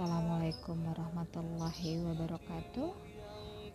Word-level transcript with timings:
Assalamualaikum 0.00 0.80
warahmatullahi 0.80 2.00
wabarakatuh. 2.00 2.88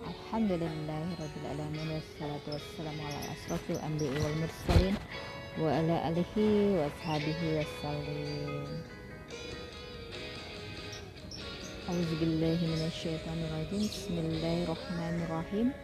Alhamdulillahirrabbilalamin. 0.01 2.01
Wassalatu 2.01 2.50
wassalamu 2.50 2.98
ala 2.98 3.19
asrafil 3.29 3.77
anbiya 3.85 4.25
wal 4.25 4.38
mursalin 4.42 4.98
Wa 5.61 5.69
ala 5.69 6.09
alihi 6.09 6.82
wa 6.82 6.90
ashabihi 6.90 7.61
wassalim. 7.61 8.66
A'udzubillahi 11.93 12.73
minasyaitonirrajim. 12.73 13.85
Bismillahirrahmanirrahim. 13.85 15.77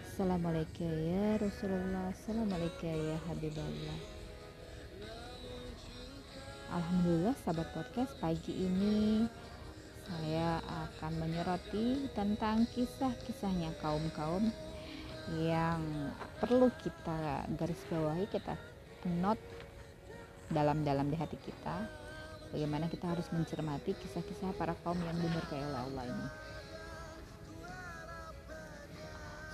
Assalamualaikum 0.00 0.88
ya 0.96 1.36
Rasulullah. 1.36 2.08
Assalamualaikum 2.08 2.88
ya 2.88 3.20
Habiballah 3.28 4.17
Alhamdulillah 6.68 7.32
sahabat 7.48 7.72
podcast 7.72 8.12
pagi 8.20 8.52
ini 8.52 9.24
saya 10.04 10.60
akan 10.60 11.16
menyoroti 11.16 12.12
tentang 12.12 12.68
kisah-kisahnya 12.76 13.72
kaum-kaum 13.80 14.52
yang 15.40 15.80
perlu 16.36 16.68
kita 16.84 17.48
garis 17.56 17.80
bawahi 17.88 18.28
kita 18.28 18.60
note 19.16 19.40
dalam-dalam 20.52 21.08
di 21.08 21.16
hati 21.16 21.40
kita. 21.40 21.88
Bagaimana 22.52 22.92
kita 22.92 23.16
harus 23.16 23.32
mencermati 23.32 23.96
kisah-kisah 23.96 24.52
para 24.60 24.76
kaum 24.84 25.00
yang 25.00 25.16
dimurkai 25.16 25.64
oleh 25.64 25.80
Allah 25.88 26.04
ini. 26.04 26.28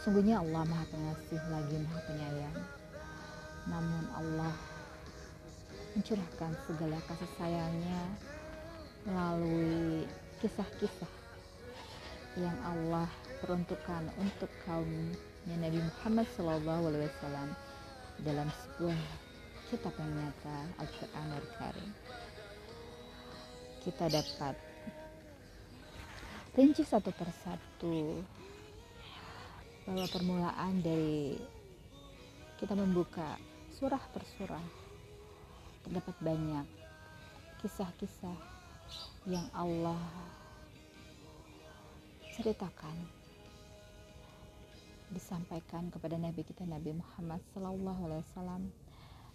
Sungguhnya 0.02 0.42
Allah 0.42 0.66
maha 0.66 0.82
pengasih 0.90 1.38
lagi 1.46 1.78
maha 1.78 2.00
penyayang. 2.10 2.58
Namun 3.70 4.02
Allah 4.18 4.73
mencurahkan 5.94 6.52
segala 6.66 6.98
kasih 7.06 7.30
sayangnya 7.38 8.02
melalui 9.06 10.02
kisah-kisah 10.42 11.12
yang 12.34 12.58
Allah 12.66 13.06
peruntukkan 13.38 14.10
untuk 14.18 14.50
kaumnya 14.66 15.54
Nabi 15.54 15.78
Muhammad 15.78 16.26
SAW 16.34 17.54
dalam 18.26 18.48
sebuah 18.50 19.00
kitab 19.70 19.94
yang 20.02 20.12
nyata 20.18 20.58
Al-Quran 20.82 21.28
Al-Karim. 21.30 21.90
Kita 23.86 24.04
dapat 24.10 24.54
rinci 26.58 26.82
satu 26.82 27.14
persatu 27.14 28.18
bahwa 29.86 30.06
permulaan 30.10 30.82
dari 30.82 31.38
kita 32.58 32.74
membuka 32.74 33.38
surah 33.78 34.00
per 34.10 34.24
surah 34.34 34.83
terdapat 35.84 36.16
banyak 36.24 36.66
kisah-kisah 37.60 38.36
yang 39.28 39.44
Allah 39.52 40.00
ceritakan 42.34 42.96
disampaikan 45.12 45.92
kepada 45.92 46.18
Nabi 46.18 46.42
kita 46.42 46.66
Nabi 46.66 46.96
Muhammad 46.96 47.40
Sallallahu 47.54 48.00
Alaihi 48.10 48.24
Wasallam 48.26 48.62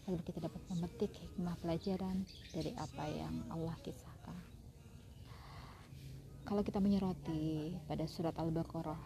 agar 0.10 0.22
kita 0.26 0.40
dapat 0.42 0.62
memetik 0.74 1.12
hikmah 1.16 1.56
pelajaran 1.62 2.26
dari 2.52 2.74
apa 2.76 3.06
yang 3.08 3.34
Allah 3.54 3.78
kisahkan. 3.86 4.38
Kalau 6.50 6.66
kita 6.66 6.82
menyoroti 6.82 7.78
pada 7.86 8.10
surat 8.10 8.34
Al-Baqarah 8.42 8.98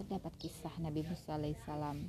terdapat 0.00 0.32
kisah 0.40 0.72
Nabi 0.80 1.04
Musa 1.04 1.36
alaihissalam 1.36 2.08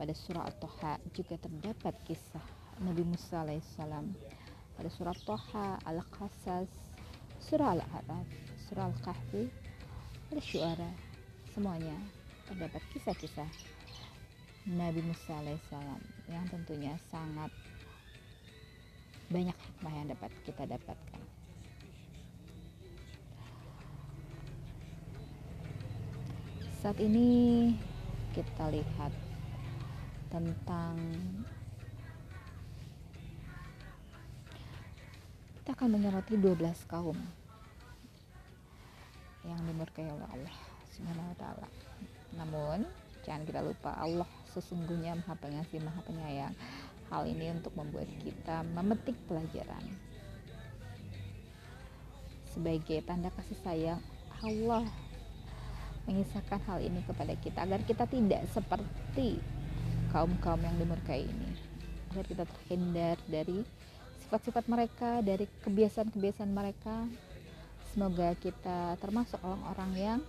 pada 0.00 0.12
surah 0.16 0.48
At-Toha 0.48 0.96
juga 1.12 1.36
terdapat 1.36 1.92
kisah 2.08 2.59
Nabi 2.80 3.04
Musa 3.04 3.44
alaihissalam 3.44 4.16
pada 4.72 4.88
surat 4.88 5.12
Toha, 5.28 5.76
Al-Qasas, 5.84 6.72
surah 7.36 7.76
Al-Araf, 7.76 8.24
surah 8.64 8.88
Al-Kahfi, 8.88 9.52
ada 10.32 10.40
syuara, 10.40 10.90
semuanya 11.52 11.92
terdapat 12.48 12.80
kisah-kisah 12.96 13.50
Nabi 14.72 15.04
Musa 15.04 15.36
alaihissalam 15.44 16.00
yang 16.32 16.44
tentunya 16.48 16.96
sangat 17.12 17.52
banyak 19.28 19.54
hikmah 19.54 19.92
yang 19.92 20.08
dapat 20.16 20.32
kita 20.48 20.64
dapatkan. 20.64 21.22
Saat 26.80 26.96
ini 26.96 27.76
kita 28.32 28.72
lihat 28.72 29.12
tentang 30.32 30.96
akan 35.80 35.96
menyoroti 35.96 36.36
12 36.36 36.60
kaum 36.92 37.16
yang 39.48 39.56
dimurkai 39.64 40.12
oleh 40.12 40.28
Allah 40.28 40.56
Subhanahu 40.92 41.32
wa 41.32 41.36
taala. 41.40 41.68
Namun, 42.36 42.84
jangan 43.24 43.48
kita 43.48 43.64
lupa 43.64 43.96
Allah 43.96 44.28
sesungguhnya 44.52 45.16
Maha 45.24 45.40
Pengasih, 45.40 45.80
Maha 45.80 46.04
Penyayang. 46.04 46.52
Hal 47.08 47.24
ini 47.24 47.56
untuk 47.56 47.72
membuat 47.80 48.12
kita 48.20 48.60
memetik 48.76 49.16
pelajaran. 49.24 49.80
Sebagai 52.52 53.00
tanda 53.08 53.32
kasih 53.32 53.56
sayang 53.64 54.04
Allah 54.44 54.84
mengisahkan 56.04 56.60
hal 56.60 56.84
ini 56.84 57.00
kepada 57.08 57.32
kita 57.40 57.64
agar 57.64 57.80
kita 57.88 58.04
tidak 58.04 58.44
seperti 58.52 59.40
kaum-kaum 60.12 60.60
yang 60.60 60.76
dimurkai 60.76 61.24
ini. 61.24 61.56
Agar 62.12 62.28
kita 62.28 62.44
terhindar 62.44 63.16
dari 63.32 63.64
sifat-sifat 64.30 64.70
mereka, 64.70 65.18
dari 65.26 65.42
kebiasaan-kebiasaan 65.66 66.54
mereka. 66.54 67.02
Semoga 67.90 68.30
kita 68.38 68.94
termasuk 69.02 69.42
orang-orang 69.42 69.90
yang 69.98 70.20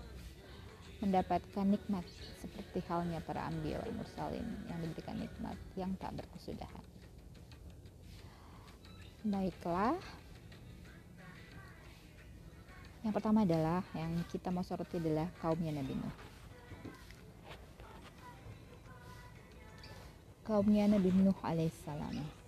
mendapatkan 1.05 1.69
nikmat 1.69 2.01
seperti 2.41 2.81
halnya 2.89 3.21
para 3.21 3.45
ambil 3.45 3.77
mursalin 3.93 4.41
yang 4.65 4.81
diberikan 4.81 5.21
nikmat 5.21 5.53
yang 5.77 5.93
tak 6.01 6.17
berkesudahan. 6.17 6.81
Baiklah. 9.21 9.93
Yang 13.05 13.13
pertama 13.21 13.45
adalah 13.45 13.85
yang 13.93 14.17
kita 14.33 14.49
mau 14.49 14.65
soroti 14.65 14.97
adalah 14.97 15.29
kaumnya 15.45 15.77
Nabi 15.77 15.93
Nuh. 15.93 16.15
Kaumnya 20.41 20.89
Nabi 20.89 21.13
Nuh 21.13 21.37
alaihissalam. 21.45 22.40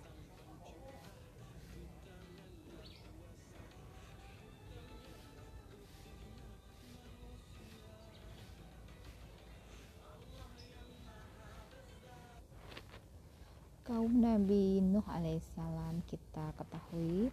Kaum 14.04 14.20
Nabi 14.20 14.84
Nuh 14.84 15.00
alaihissalam. 15.08 16.04
Kita 16.04 16.52
ketahui 16.60 17.32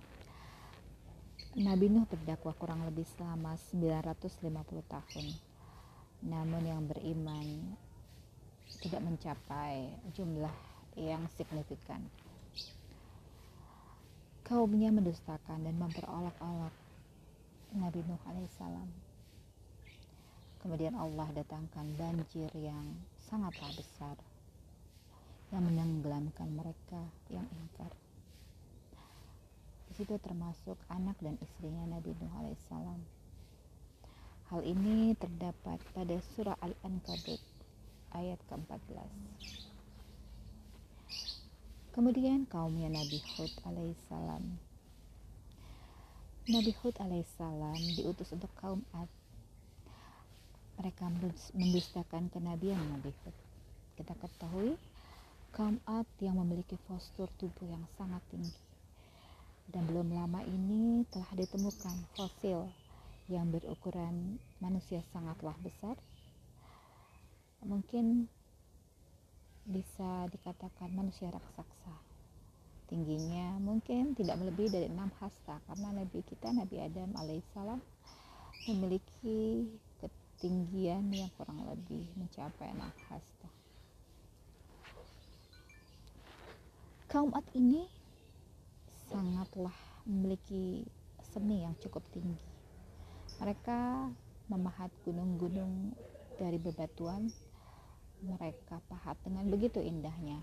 Nabi 1.59 1.91
Nuh 1.91 2.07
berdakwah 2.07 2.55
kurang 2.55 2.87
lebih 2.87 3.03
selama 3.11 3.59
950 3.59 4.39
tahun. 4.87 5.25
Namun 6.23 6.63
yang 6.63 6.87
beriman 6.87 7.75
tidak 8.79 9.03
mencapai 9.03 9.91
jumlah 10.15 10.55
yang 10.95 11.27
signifikan. 11.35 12.07
Kaumnya 14.47 14.95
mendustakan 14.95 15.67
dan 15.67 15.75
memperolok-olok 15.75 16.71
Nabi 17.75 17.99
Nuh 18.07 18.23
alaihissalam. 18.31 18.87
Kemudian 20.63 20.95
Allah 20.95 21.27
datangkan 21.35 21.99
banjir 21.99 22.47
yang 22.55 22.95
sangatlah 23.27 23.75
besar 23.75 24.15
yang 25.51 25.67
menenggelamkan 25.67 26.47
mereka 26.55 27.03
yang 27.27 27.43
ingkar. 27.51 27.91
Di 29.91 29.93
situ 29.99 30.15
termasuk 30.23 30.79
anak 30.87 31.19
dan 31.19 31.35
istrinya 31.43 31.83
Nabi 31.91 32.15
Nuh 32.15 32.31
alaihissalam. 32.39 33.01
Hal 34.47 34.63
ini 34.63 35.15
terdapat 35.19 35.79
pada 35.91 36.15
surah 36.35 36.55
Al-Ankabut 36.63 37.39
ayat 38.15 38.39
ke-14. 38.47 39.07
Kemudian 41.91 42.47
kaumnya 42.47 42.87
Nabi 42.87 43.19
Hud 43.35 43.51
alaihissalam. 43.67 44.43
Nabi 46.47 46.71
Hud 46.79 46.95
alaihissalam 46.95 47.79
diutus 47.99 48.31
untuk 48.31 48.51
kaum 48.55 48.79
Ad. 48.95 49.11
Mereka 50.79 51.03
mendustakan 51.51 52.31
kenabian 52.31 52.79
Nabi 52.95 53.11
Hud. 53.11 53.35
Kita 53.99 54.15
ketahui 54.15 54.79
kaum 55.51 55.83
Ad 55.83 56.07
yang 56.23 56.39
memiliki 56.39 56.79
postur 56.87 57.27
tubuh 57.35 57.67
yang 57.67 57.83
sangat 57.99 58.23
tinggi. 58.31 58.63
Dan 59.67 59.83
belum 59.87 60.15
lama 60.15 60.39
ini 60.47 61.03
telah 61.11 61.27
ditemukan 61.35 62.07
fosil 62.15 62.71
yang 63.27 63.51
berukuran 63.51 64.39
manusia 64.63 65.03
sangatlah 65.11 65.55
besar. 65.59 65.99
Mungkin 67.67 68.31
bisa 69.67 70.25
dikatakan 70.31 70.89
manusia 70.95 71.29
raksasa. 71.29 71.95
tingginya 72.91 73.55
mungkin 73.63 74.11
tidak 74.19 74.35
melebihi 74.35 74.67
dari 74.67 74.87
enam 74.91 75.07
hasta 75.23 75.63
karena 75.63 75.95
Nabi 75.95 76.27
kita 76.27 76.51
Nabi 76.51 76.75
Adam 76.75 77.15
alaihissalam 77.15 77.79
memiliki 78.67 79.63
ketinggian 80.03 81.07
yang 81.15 81.31
kurang 81.39 81.63
lebih 81.71 82.03
mencapai 82.19 82.67
enam 82.67 82.91
hasta 83.07 83.60
kaum 87.11 87.27
Ad 87.35 87.43
ini 87.59 87.83
sangatlah 89.11 89.75
memiliki 90.07 90.87
seni 91.35 91.67
yang 91.67 91.75
cukup 91.83 91.99
tinggi. 92.15 92.39
Mereka 93.43 94.07
memahat 94.47 94.87
gunung-gunung 95.03 95.91
dari 96.39 96.55
bebatuan. 96.55 97.27
Mereka 98.23 98.79
pahat 98.87 99.19
dengan 99.27 99.43
begitu 99.51 99.83
indahnya. 99.83 100.39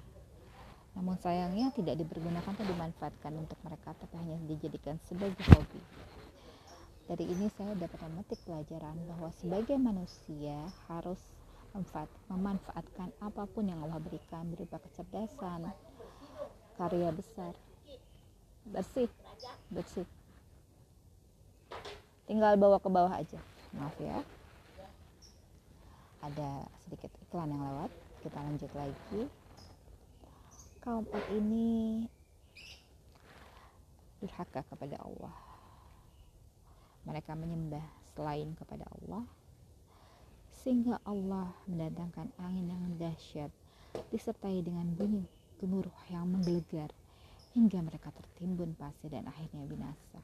Namun 0.92 1.16
sayangnya 1.24 1.72
tidak 1.72 2.04
dipergunakan 2.04 2.52
atau 2.52 2.66
dimanfaatkan 2.68 3.32
untuk 3.32 3.56
mereka 3.64 3.96
tapi 3.96 4.20
hanya 4.20 4.36
dijadikan 4.44 5.00
sebagai 5.08 5.40
hobi. 5.56 5.80
Dari 7.08 7.24
ini 7.32 7.48
saya 7.56 7.72
dapat 7.80 7.96
memetik 8.12 8.44
pelajaran 8.44 8.98
bahwa 9.08 9.32
sebagai 9.40 9.80
manusia 9.80 10.68
harus 10.84 11.16
memanfaatkan 12.28 13.08
apa 13.24 13.48
pun 13.48 13.64
yang 13.64 13.80
Allah 13.88 14.04
berikan 14.04 14.44
berupa 14.52 14.76
kecerdasan 14.84 15.72
karya 16.78 17.10
besar. 17.10 17.52
Bersih. 18.70 19.10
Bersih. 19.74 20.06
Tinggal 22.30 22.54
bawa 22.54 22.78
ke 22.78 22.86
bawah 22.86 23.10
aja. 23.10 23.42
Maaf 23.74 23.98
ya. 23.98 24.22
Ada 26.22 26.70
sedikit 26.86 27.10
iklan 27.26 27.50
yang 27.50 27.66
lewat. 27.66 27.90
Kita 28.22 28.38
lanjut 28.38 28.72
lagi. 28.78 29.22
Kaum 30.78 31.02
ini 31.34 32.06
durhaka 34.22 34.62
kepada 34.62 35.02
Allah. 35.02 35.34
Mereka 37.10 37.34
menyembah 37.34 37.82
selain 38.14 38.54
kepada 38.54 38.86
Allah. 38.86 39.26
Sehingga 40.54 41.02
Allah 41.02 41.50
mendatangkan 41.66 42.30
angin 42.38 42.70
yang 42.70 42.84
dahsyat 42.98 43.50
disertai 44.12 44.60
dengan 44.62 44.84
bunyi 44.94 45.37
gemuruh 45.58 45.94
yang 46.08 46.26
menggelegar 46.30 46.90
hingga 47.52 47.82
mereka 47.82 48.14
tertimbun 48.14 48.78
pasir 48.78 49.10
dan 49.10 49.26
akhirnya 49.26 49.66
binasa 49.66 50.22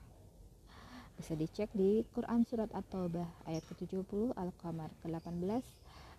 bisa 1.14 1.38
dicek 1.38 1.70
di 1.72 2.02
Quran 2.10 2.42
Surat 2.42 2.70
At-Taubah 2.74 3.46
ayat 3.46 3.62
ke-70 3.70 4.34
Al-Qamar 4.34 4.90
ke-18 5.02 5.62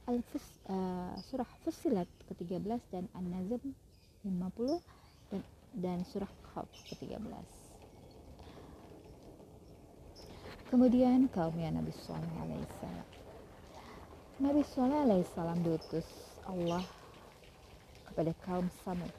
Al-Fus, 0.07 0.45
uh, 0.71 1.11
Surah 1.19 1.49
Fusilat 1.65 2.07
ke-13 2.31 2.79
dan 2.93 3.05
An-Nazm 3.11 3.75
50 4.23 4.79
dan, 5.33 5.41
dan 5.75 5.99
Surah 6.07 6.31
Qaf 6.53 6.69
ke-13 6.87 7.19
Kemudian 10.65 11.29
kaumnya 11.29 11.69
Nabi 11.69 11.93
Sallallahu 11.93 12.41
Alaihi 12.41 12.65
Wasallam. 12.65 13.07
Nabi 14.41 14.61
Sallallahu 14.65 15.05
Alaihi 15.07 15.23
Wasallam 15.29 15.59
diutus 15.61 16.07
Allah 16.49 16.83
kepada 18.15 18.31
kaum 18.47 18.71
Samud 18.87 19.11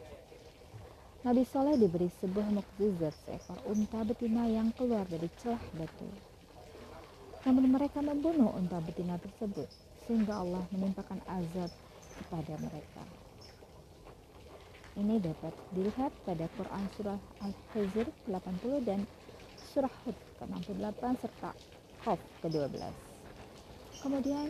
Nabi 1.26 1.42
Soleh 1.42 1.74
diberi 1.74 2.06
sebuah 2.22 2.48
mukjizat 2.54 3.10
seekor 3.26 3.58
unta 3.66 4.00
betina 4.06 4.46
yang 4.46 4.70
keluar 4.78 5.02
dari 5.10 5.26
celah 5.42 5.58
batu. 5.74 6.06
Namun 7.42 7.66
mereka 7.74 7.98
membunuh 7.98 8.54
unta 8.54 8.78
betina 8.78 9.18
tersebut 9.18 9.66
sehingga 10.06 10.38
Allah 10.38 10.62
menimpakan 10.70 11.18
azab 11.26 11.66
kepada 12.14 12.54
mereka. 12.62 13.02
Ini 14.94 15.18
dapat 15.18 15.50
dilihat 15.74 16.14
pada 16.22 16.46
Quran 16.54 16.84
surah 16.94 17.20
Al-Hijr 17.42 18.06
80 18.30 18.86
dan 18.86 19.02
surah 19.74 19.90
Hud 20.06 20.14
ke-68 20.38 21.02
serta 21.26 21.50
Qaf 22.06 22.22
ke-12. 22.38 22.78
Kemudian 23.98 24.46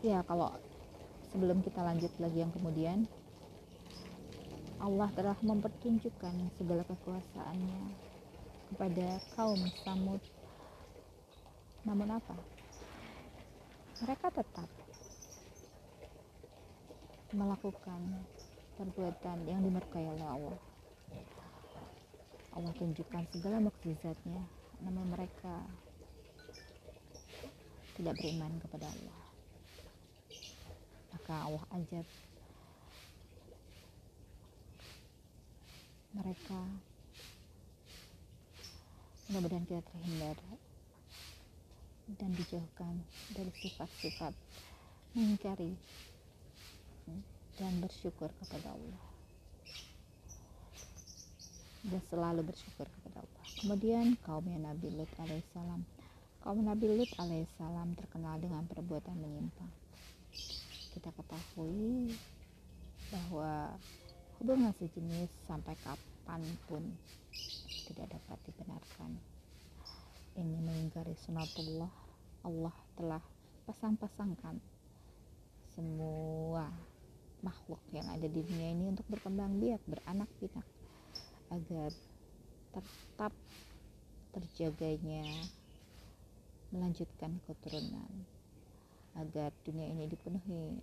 ya 0.00 0.24
kalau 0.24 0.71
sebelum 1.32 1.64
kita 1.64 1.80
lanjut 1.80 2.12
lagi 2.20 2.44
yang 2.44 2.52
kemudian 2.52 3.08
Allah 4.76 5.08
telah 5.16 5.38
mempertunjukkan 5.40 6.34
segala 6.60 6.84
kekuasaannya 6.84 7.82
kepada 8.74 9.08
kaum 9.38 9.60
Samud. 9.80 10.22
Namun 11.88 12.18
apa? 12.18 12.36
Mereka 14.02 14.26
tetap 14.34 14.68
melakukan 17.32 18.00
perbuatan 18.76 19.38
yang 19.48 19.62
dimurkai 19.64 20.04
oleh 20.04 20.26
Allah. 20.26 20.60
Allah 22.52 22.72
tunjukkan 22.76 23.24
segala 23.32 23.62
mukjizatnya, 23.62 24.42
namun 24.84 25.08
mereka 25.14 25.62
tidak 27.96 28.18
beriman 28.20 28.52
kepada 28.60 28.90
Allah. 28.90 29.21
Allah 31.40 31.64
ajab 31.72 32.06
mereka 36.12 36.60
mudah-mudahan 39.32 39.64
kita 39.64 39.80
terhindar 39.80 40.36
dan 42.20 42.30
dijauhkan 42.36 42.94
dari 43.32 43.48
sifat-sifat 43.56 44.36
mengingkari 45.16 45.72
dan 47.56 47.72
bersyukur 47.80 48.28
kepada 48.44 48.76
Allah. 48.76 49.04
Dan 51.82 52.00
selalu 52.12 52.46
bersyukur 52.46 52.86
kepada 52.86 53.24
Allah. 53.24 53.44
Kemudian 53.58 54.06
kaumnya 54.22 54.70
Nabi 54.70 54.92
Lut 54.92 55.10
alaihissalam. 55.18 55.82
Kaum 56.44 56.60
Nabi 56.60 56.86
Lut 56.92 57.10
alaihissalam 57.16 57.96
terkenal 57.96 58.36
dengan 58.38 58.68
perbuatan 58.68 59.16
menyimpang 59.16 59.81
kita 60.92 61.10
ketahui 61.16 62.12
bahwa 63.08 63.76
hubungan 64.40 64.72
sejenis 64.76 65.30
sampai 65.48 65.76
kapan 65.80 66.42
pun 66.68 66.84
tidak 67.88 68.12
dapat 68.16 68.38
dibenarkan. 68.48 69.10
Ini 70.32 70.58
mengingkari 70.64 71.12
sunatullah 71.16 71.92
Allah 72.42 72.76
telah 72.96 73.22
pasang-pasangkan 73.68 74.56
semua 75.72 76.68
makhluk 77.42 77.80
yang 77.90 78.06
ada 78.12 78.28
di 78.28 78.40
dunia 78.44 78.70
ini 78.72 78.92
untuk 78.92 79.06
berkembang 79.08 79.58
biak 79.58 79.82
beranak 79.88 80.28
pinak 80.38 80.66
agar 81.50 81.90
tetap 82.72 83.32
terjaganya 84.32 85.26
melanjutkan 86.72 87.36
keturunan 87.44 88.08
agar 89.12 89.52
dunia 89.68 89.92
ini 89.92 90.08
dipenuhi 90.08 90.80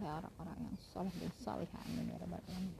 oleh 0.00 0.12
orang-orang 0.22 0.58
yang 0.64 0.76
soleh 0.92 1.14
dan 1.18 1.32
salihah 1.42 1.82
amin 1.88 2.12
ya 2.12 2.16
rabbal 2.22 2.42
alamin 2.48 2.74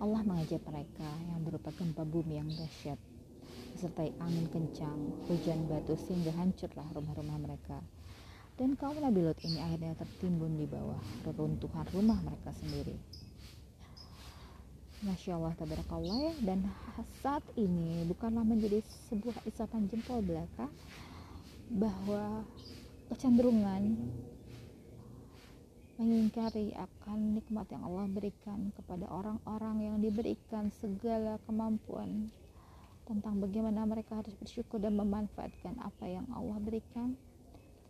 Allah 0.00 0.22
mengajak 0.24 0.64
mereka 0.64 1.08
yang 1.28 1.40
berupa 1.44 1.70
gempa 1.76 2.04
bumi 2.08 2.40
yang 2.40 2.48
dahsyat 2.56 2.96
disertai 3.70 4.10
angin 4.18 4.44
kencang, 4.50 4.98
hujan 5.30 5.70
batu 5.70 5.94
sehingga 5.94 6.34
hancurlah 6.34 6.88
rumah-rumah 6.92 7.38
mereka. 7.38 7.78
Dan 8.58 8.76
kaum 8.76 8.98
Nabi 9.00 9.24
Lot 9.24 9.40
ini 9.46 9.56
akhirnya 9.62 9.96
tertimbun 9.96 10.58
di 10.60 10.66
bawah 10.68 11.00
reruntuhan 11.24 11.86
rumah 11.96 12.18
mereka 12.20 12.52
sendiri. 12.52 13.19
Masya 15.00 15.40
Allah 15.40 15.56
tabarakallah 15.56 16.12
ya. 16.12 16.32
Dan 16.44 16.68
saat 17.24 17.40
ini 17.56 18.04
bukanlah 18.04 18.44
menjadi 18.44 18.84
sebuah 19.08 19.40
isapan 19.48 19.88
jempol 19.88 20.20
belaka 20.20 20.68
bahwa 21.72 22.44
kecenderungan 23.08 23.96
mengingkari 25.96 26.72
akan 26.76 27.36
nikmat 27.36 27.68
yang 27.72 27.84
Allah 27.84 28.08
berikan 28.08 28.72
kepada 28.76 29.04
orang-orang 29.08 29.76
yang 29.84 29.96
diberikan 30.00 30.72
segala 30.80 31.36
kemampuan 31.44 32.32
tentang 33.04 33.40
bagaimana 33.40 33.84
mereka 33.84 34.20
harus 34.20 34.32
bersyukur 34.36 34.80
dan 34.80 34.96
memanfaatkan 34.96 35.76
apa 35.80 36.04
yang 36.08 36.24
Allah 36.32 36.56
berikan 36.60 37.16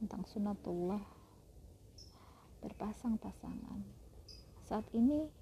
tentang 0.03 0.27
sunatullah 0.27 1.03
berpasang-pasangan. 2.63 3.79
Saat 4.67 4.87
ini 4.95 5.40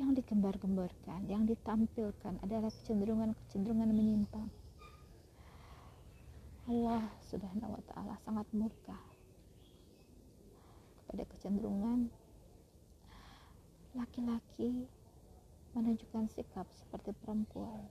yang 0.00 0.16
digembar-gemborkan 0.16 1.28
yang 1.28 1.44
ditampilkan 1.44 2.40
adalah 2.40 2.72
kecenderungan-kecenderungan 2.72 3.92
menyimpang. 3.92 4.48
Allah 6.64 7.04
subhanahu 7.28 7.76
wa 7.76 7.82
ta'ala 7.92 8.14
sangat 8.24 8.48
murka 8.56 8.96
pada 11.04 11.24
kecenderungan 11.28 12.08
laki-laki 13.92 14.88
menunjukkan 15.76 16.32
sikap 16.32 16.64
seperti 16.72 17.12
perempuan 17.20 17.84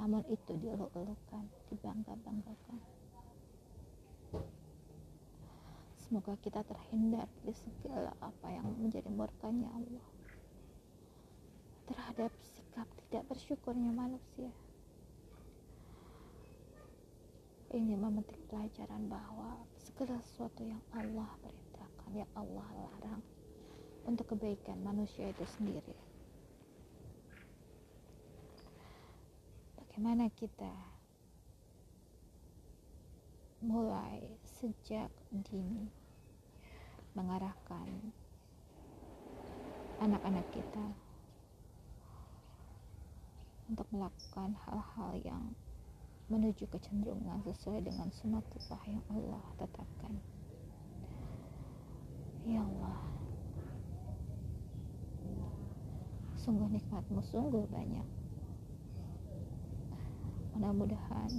namun 0.00 0.24
itu 0.32 0.56
dieluk-elukan 0.56 1.44
dibangga-banggakan. 1.68 2.80
Semoga 6.00 6.32
kita 6.40 6.64
terhindar 6.64 7.28
dari 7.44 7.52
segala 7.52 8.16
apa 8.24 8.48
yang 8.48 8.72
menjadi 8.80 9.12
murkanya 9.12 9.68
Allah 9.76 10.11
terhadap 11.86 12.30
sikap 12.54 12.88
tidak 13.08 13.24
bersyukurnya 13.30 13.90
manusia. 13.90 14.50
Ini 17.72 17.96
memetik 17.96 18.36
pelajaran 18.52 19.08
bahwa 19.08 19.56
segala 19.80 20.20
sesuatu 20.20 20.60
yang 20.60 20.82
Allah 20.92 21.30
perintahkan 21.40 22.10
yang 22.12 22.30
Allah 22.36 22.68
larang 22.76 23.22
untuk 24.04 24.36
kebaikan 24.36 24.76
manusia 24.84 25.32
itu 25.32 25.44
sendiri. 25.56 25.96
Bagaimana 29.80 30.28
kita 30.32 30.72
mulai 33.62 34.20
sejak 34.42 35.08
dini 35.30 35.86
mengarahkan 37.14 37.88
anak-anak 40.02 40.42
kita 40.50 40.86
untuk 43.70 43.86
melakukan 43.94 44.56
hal-hal 44.66 45.12
yang 45.22 45.44
menuju 46.32 46.64
kecenderungan 46.72 47.44
sesuai 47.44 47.84
dengan 47.84 48.08
sunatullah 48.08 48.82
yang 48.88 49.04
Allah 49.12 49.44
tetapkan. 49.60 50.14
Ya 52.48 52.64
Allah. 52.64 52.98
Sungguh 56.40 56.72
nikmatmu 56.72 57.22
sungguh 57.28 57.68
banyak. 57.70 58.08
Mudah-mudahan 60.56 61.30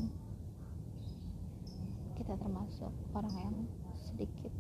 kita 2.14 2.34
termasuk 2.40 2.94
orang 3.12 3.36
yang 3.36 3.56
sedikit 4.00 4.54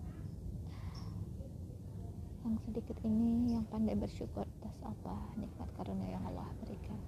yang 2.44 2.60
sedikit 2.68 2.98
ini 3.08 3.56
yang 3.56 3.64
pandai 3.72 3.96
bersyukur 3.96 4.44
atas 4.44 4.76
apa 4.84 5.16
nikmat 5.40 5.70
karunia 5.80 6.20
yang 6.20 6.24
Allah 6.28 6.50
berikan 6.60 7.00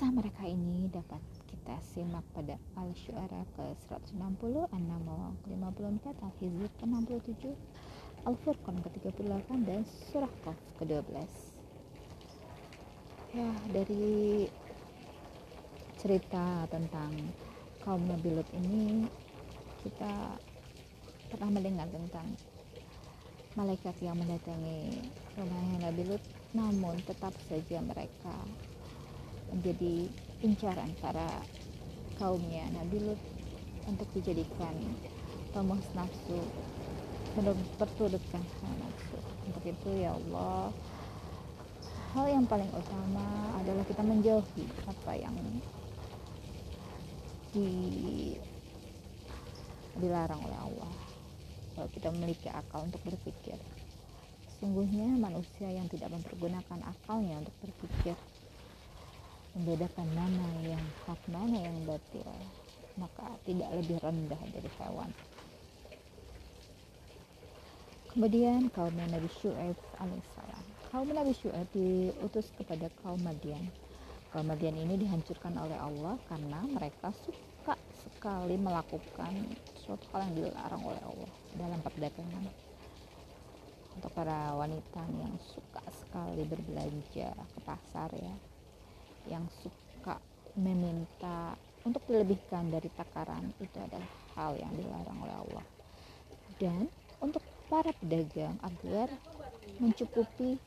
Kisah 0.00 0.16
mereka 0.16 0.48
ini 0.48 0.88
dapat 0.88 1.20
kita 1.44 1.76
simak 1.92 2.24
pada 2.32 2.56
Al-Syu'ara 2.72 3.44
ke-160, 3.52 4.72
An-Naml 4.72 5.36
ke-54, 5.44 6.16
Al-Hizr 6.24 6.72
ke-67, 6.80 7.52
Al-Furqan 8.24 8.80
ke-38, 8.80 9.48
dan 9.60 9.84
Surah 9.84 10.32
Qaf 10.40 10.56
ke-12. 10.80 11.04
Ya, 13.36 13.52
dari 13.76 14.48
cerita 16.00 16.64
tentang 16.72 17.12
kaum 17.84 18.00
Nabi 18.08 18.40
Lut 18.40 18.48
ini 18.56 19.04
kita 19.84 20.40
pernah 21.28 21.52
mendengar 21.52 21.92
tentang 21.92 22.24
malaikat 23.52 24.00
yang 24.00 24.16
mendatangi 24.16 24.96
rumahnya 25.36 25.92
Nabi 25.92 26.08
Lut 26.08 26.24
namun 26.56 26.96
tetap 27.04 27.36
saja 27.52 27.84
mereka 27.84 28.32
menjadi 29.50 30.08
incaran 30.40 30.90
para 31.02 31.26
kaumnya 32.16 32.64
Nabi 32.74 33.02
Lut 33.04 33.20
untuk 33.84 34.06
dijadikan 34.14 34.74
pemuas 35.50 35.86
nafsu 35.96 36.38
memperturutkan 37.34 38.42
hal 38.42 38.72
nafsu. 38.82 39.18
Untuk 39.46 39.62
itu 39.66 39.88
ya 39.98 40.14
Allah 40.14 40.70
hal 42.10 42.26
yang 42.26 42.46
paling 42.46 42.70
utama 42.74 43.54
adalah 43.62 43.86
kita 43.86 44.02
menjauhi 44.02 44.66
apa 44.86 45.12
yang 45.14 45.34
di 47.54 47.70
dilarang 49.98 50.42
oleh 50.42 50.58
Allah. 50.58 50.94
Kalau 51.74 51.88
kita 51.90 52.08
memiliki 52.10 52.50
akal 52.50 52.86
untuk 52.86 53.02
berpikir 53.06 53.58
sungguhnya 54.60 55.16
manusia 55.16 55.72
yang 55.72 55.88
tidak 55.88 56.12
mempergunakan 56.12 56.78
akalnya 56.84 57.40
untuk 57.40 57.56
berpikir 57.64 58.12
membedakan 59.54 60.08
mana 60.14 60.48
yang 60.62 60.84
hak 61.06 61.20
mana 61.26 61.56
yang 61.58 61.76
batil. 61.86 62.26
Maka 62.98 63.26
tidak 63.46 63.70
lebih 63.74 63.98
rendah 64.02 64.42
dari 64.52 64.70
hewan. 64.78 65.10
Kemudian 68.10 68.66
kaum 68.74 68.90
Nabi 68.94 69.30
Syu'aib 69.38 69.78
alaihissalam. 70.02 70.64
Kaum 70.90 71.08
Nabi 71.14 71.30
Syu'aib 71.30 71.70
diutus 71.70 72.50
kepada 72.58 72.90
kaum 73.02 73.22
Madian. 73.22 73.70
Kaum 74.34 74.50
Madian 74.50 74.74
ini 74.74 74.98
dihancurkan 74.98 75.54
oleh 75.54 75.78
Allah 75.78 76.18
karena 76.26 76.60
mereka 76.66 77.14
suka 77.22 77.78
sekali 78.02 78.58
melakukan 78.58 79.54
suatu 79.78 80.02
hal 80.10 80.26
yang 80.30 80.50
dilarang 80.50 80.82
oleh 80.82 81.02
Allah 81.06 81.32
dalam 81.54 81.78
perdagangan. 81.86 82.44
Untuk 83.94 84.10
para 84.14 84.54
wanita 84.58 85.02
yang 85.14 85.34
suka 85.54 85.82
sekali 85.94 86.42
berbelanja 86.46 87.30
ke 87.30 87.60
pasar 87.62 88.10
ya 88.14 88.49
yang 89.30 89.46
suka 89.62 90.18
meminta 90.58 91.54
untuk 91.86 92.02
dilebihkan 92.10 92.68
dari 92.68 92.90
takaran 92.92 93.54
itu 93.62 93.78
adalah 93.78 94.10
hal 94.36 94.58
yang 94.58 94.74
dilarang 94.74 95.18
oleh 95.22 95.36
Allah. 95.38 95.66
Dan 96.58 96.90
untuk 97.22 97.40
para 97.70 97.94
pedagang 97.94 98.58
agar 98.60 99.08
mencukupi 99.78 100.58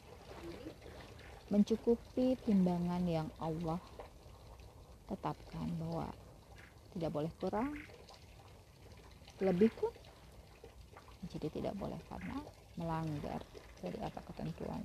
mencukupi 1.52 2.34
timbangan 2.48 3.04
yang 3.06 3.30
Allah 3.38 3.78
tetapkan 5.06 5.68
bahwa 5.78 6.10
tidak 6.98 7.12
boleh 7.14 7.32
kurang 7.38 7.78
lebih 9.44 9.70
pun 9.78 9.92
jadi 11.30 11.48
tidak 11.52 11.76
boleh 11.78 12.00
karena 12.10 12.38
melanggar 12.80 13.42
dari 13.84 14.00
apa 14.02 14.20
ketentuan 14.32 14.82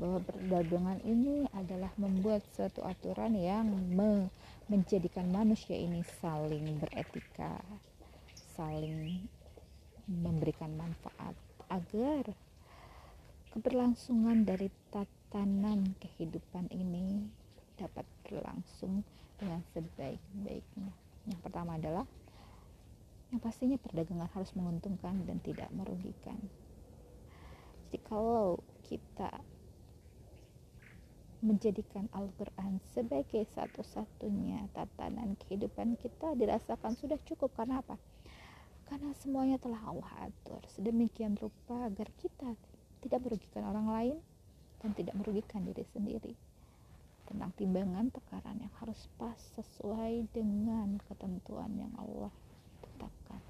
bahwa 0.00 0.24
perdagangan 0.24 1.00
ini 1.04 1.44
adalah 1.52 1.92
membuat 2.00 2.40
suatu 2.56 2.80
aturan 2.80 3.36
yang 3.36 3.68
me 3.92 4.32
menjadikan 4.70 5.28
manusia 5.28 5.76
ini 5.76 6.00
saling 6.22 6.80
beretika, 6.80 7.60
saling 8.56 9.28
memberikan 10.08 10.72
manfaat 10.74 11.36
agar 11.68 12.32
keberlangsungan 13.52 14.48
dari 14.48 14.72
tatanan 14.88 15.92
kehidupan 16.00 16.72
ini 16.72 17.28
dapat 17.76 18.08
berlangsung 18.24 19.04
dengan 19.36 19.60
sebaik-baiknya. 19.76 20.92
Yang 21.28 21.40
pertama 21.44 21.76
adalah 21.76 22.06
yang 23.32 23.40
pastinya 23.40 23.80
perdagangan 23.80 24.28
harus 24.32 24.52
menguntungkan 24.52 25.24
dan 25.24 25.40
tidak 25.40 25.68
merugikan. 25.72 26.36
Jadi 27.88 27.98
kalau 28.08 28.60
kita 28.84 29.28
menjadikan 31.42 32.06
Al-Quran 32.14 32.78
sebagai 32.94 33.42
satu-satunya 33.58 34.70
tatanan 34.70 35.34
kehidupan 35.42 35.98
kita 35.98 36.38
dirasakan 36.38 36.94
sudah 36.94 37.18
cukup 37.26 37.50
karena 37.58 37.82
apa? 37.82 37.98
Karena 38.86 39.10
semuanya 39.18 39.58
telah 39.58 39.82
Allah 39.82 40.30
atur 40.30 40.62
sedemikian 40.70 41.34
rupa 41.34 41.90
agar 41.90 42.06
kita 42.22 42.54
tidak 43.02 43.20
merugikan 43.26 43.66
orang 43.66 43.86
lain 43.90 44.16
dan 44.78 44.94
tidak 44.94 45.18
merugikan 45.18 45.66
diri 45.66 45.82
sendiri 45.90 46.34
tentang 47.26 47.50
timbangan 47.58 48.06
tekaran 48.14 48.58
yang 48.62 48.74
harus 48.78 49.10
pas 49.18 49.38
sesuai 49.58 50.30
dengan 50.30 51.02
ketentuan 51.10 51.70
yang 51.74 51.90
Allah 51.98 52.30
tetapkan. 52.82 53.42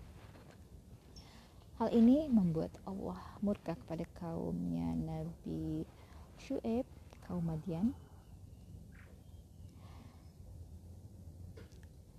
Hal 1.83 1.89
ini 1.91 2.31
membuat 2.31 2.71
Allah 2.87 3.19
murka 3.43 3.75
kepada 3.75 4.07
kaumnya 4.17 4.95
Nabi 4.95 5.83
Shu'aib 6.39 6.87
kaum 7.33 7.49
Madian 7.49 7.97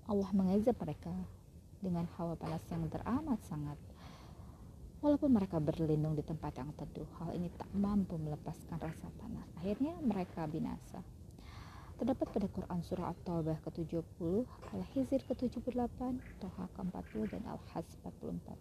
Allah 0.09 0.33
mengazab 0.33 0.73
mereka 0.81 1.13
dengan 1.85 2.09
hawa 2.17 2.33
panas 2.33 2.65
yang 2.73 2.89
teramat 2.89 3.37
sangat 3.45 3.77
Walaupun 5.03 5.35
mereka 5.35 5.59
berlindung 5.59 6.15
di 6.15 6.23
tempat 6.23 6.55
yang 6.55 6.71
teduh, 6.79 7.03
hal 7.19 7.35
ini 7.35 7.51
tak 7.59 7.67
mampu 7.75 8.15
melepaskan 8.15 8.79
rasa 8.79 9.11
panas. 9.19 9.43
Akhirnya 9.59 9.99
mereka 9.99 10.47
binasa. 10.47 11.03
Terdapat 11.99 12.31
pada 12.31 12.47
Quran 12.47 12.79
Surah 12.87 13.11
At-Taubah 13.11 13.59
ke-70, 13.67 14.47
Al-Hizir 14.71 15.27
ke-78, 15.27 15.99
Toha 16.39 16.65
ke-40, 16.71 17.35
dan 17.35 17.43
Al-Has 17.51 17.83
44. 17.99 18.55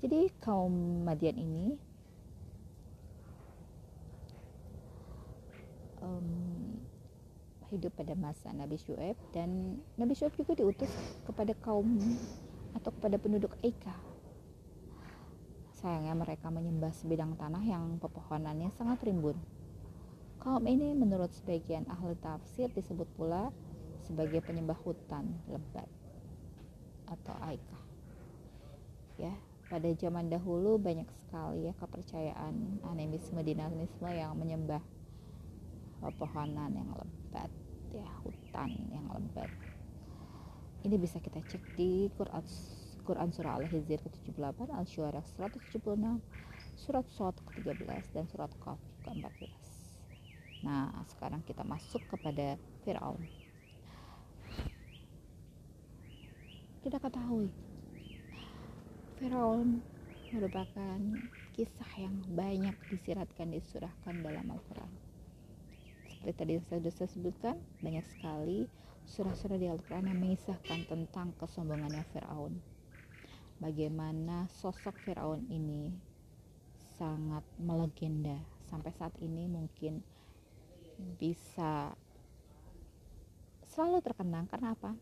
Jadi 0.00 0.32
kaum 0.40 1.04
Madian 1.04 1.36
ini 1.36 1.76
um, 6.08 6.28
hidup 7.68 7.92
pada 7.92 8.16
masa 8.16 8.48
Nabi 8.56 8.80
Syuaib 8.80 9.16
dan 9.36 9.76
Nabi 10.00 10.16
Syuaib 10.16 10.32
juga 10.40 10.56
diutus 10.56 10.88
kepada 11.28 11.52
kaum 11.60 12.00
atau 12.72 12.90
kepada 12.96 13.20
penduduk 13.20 13.52
Eka. 13.60 13.92
Sayangnya 15.78 16.16
mereka 16.16 16.50
menyembah 16.50 16.90
sebidang 16.90 17.38
tanah 17.38 17.62
yang 17.62 18.00
pepohonannya 18.02 18.72
sangat 18.74 18.98
rimbun. 19.04 19.36
Kaum 20.42 20.64
ini 20.66 20.96
menurut 20.96 21.30
sebagian 21.34 21.86
ahli 21.86 22.16
tafsir 22.18 22.72
disebut 22.72 23.06
pula 23.14 23.52
sebagai 24.02 24.40
penyembah 24.42 24.78
hutan 24.82 25.28
lebat 25.46 25.86
atau 27.06 27.36
aikah. 27.44 27.82
Ya, 29.18 29.34
pada 29.68 29.90
zaman 29.98 30.30
dahulu 30.30 30.78
banyak 30.78 31.06
sekali 31.20 31.68
ya 31.68 31.74
kepercayaan 31.76 32.82
animisme 32.86 33.42
dinamisme 33.42 34.08
yang 34.14 34.38
menyembah 34.38 34.80
pepohonan 35.98 36.70
yang 36.72 36.90
lebat 36.94 37.50
ya 37.90 38.08
hutan 38.22 38.70
yang 38.92 39.06
lebat 39.10 39.50
ini 40.86 40.96
bisa 40.96 41.18
kita 41.18 41.42
cek 41.44 41.74
di 41.74 42.08
Quran 42.14 42.44
Quran 43.02 43.32
surah 43.32 43.56
Al-Hijr 43.56 44.04
ke-78 44.04 44.68
Al-Syuara 44.68 45.24
176 45.24 45.80
surat 46.76 47.06
Sot 47.08 47.36
ke-13 47.48 48.12
dan 48.12 48.28
surat 48.28 48.52
Qaf 48.60 48.78
ke-14 49.04 49.68
Nah, 50.58 50.90
sekarang 51.06 51.42
kita 51.46 51.62
masuk 51.62 52.02
kepada 52.10 52.58
Firaun. 52.82 53.22
Kita 56.82 56.98
ketahui 56.98 57.50
Firaun 59.18 59.82
merupakan 60.30 60.98
kisah 61.54 61.92
yang 61.98 62.22
banyak 62.34 62.74
disiratkan 62.90 63.50
disurahkan 63.54 64.14
dalam 64.22 64.46
Al-Quran. 64.50 65.07
Seperti 66.18 66.34
tadi 66.34 66.54
saya 66.66 66.82
sudah 66.82 67.06
sebutkan, 67.06 67.54
banyak 67.78 68.02
sekali 68.02 68.66
surah-surah 69.06 69.54
di 69.54 69.70
Al-Quran 69.70 70.10
yang 70.10 70.18
mengisahkan 70.18 70.82
tentang 70.90 71.30
kesombongannya 71.38 72.02
Firaun. 72.10 72.58
Bagaimana 73.62 74.50
sosok 74.50 74.98
Firaun 75.06 75.46
ini 75.46 75.94
sangat 76.98 77.46
melegenda 77.62 78.42
sampai 78.66 78.90
saat 78.98 79.14
ini 79.22 79.46
mungkin 79.46 80.02
bisa 81.22 81.94
selalu 83.70 84.02
terkenang 84.02 84.50
karena 84.50 84.74
apa? 84.74 84.98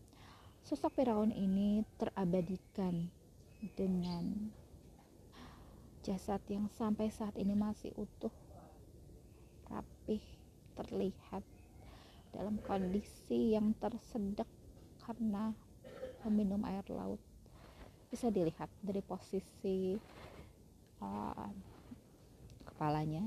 Sosok 0.61 1.01
Firaun 1.01 1.33
ini 1.33 1.81
terabadikan 1.97 3.09
dengan 3.73 4.53
jasad 6.05 6.45
yang 6.45 6.69
sampai 6.69 7.09
saat 7.09 7.33
ini 7.41 7.57
masih 7.57 7.89
utuh, 7.97 8.31
rapih, 9.65 10.21
terlihat 10.77 11.41
dalam 12.31 12.61
kondisi 12.61 13.57
yang 13.57 13.73
tersedak 13.81 14.47
karena 15.01 15.51
meminum 16.27 16.61
air 16.67 16.85
laut. 16.93 17.19
Bisa 18.07 18.29
dilihat 18.29 18.69
dari 18.79 19.01
posisi 19.01 19.97
uh, 21.01 21.49
kepalanya 22.67 23.25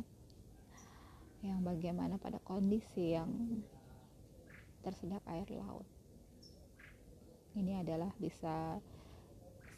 yang 1.43 1.65
bagaimana 1.65 2.21
pada 2.21 2.39
kondisi 2.41 3.17
yang 3.17 3.29
tersedak 4.85 5.25
air 5.29 5.49
laut 5.53 5.89
ini 7.59 7.83
adalah 7.83 8.11
bisa 8.21 8.79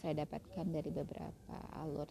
saya 0.02 0.14
dapatkan 0.26 0.66
dari 0.68 0.90
beberapa 0.90 1.56
alur 1.78 2.10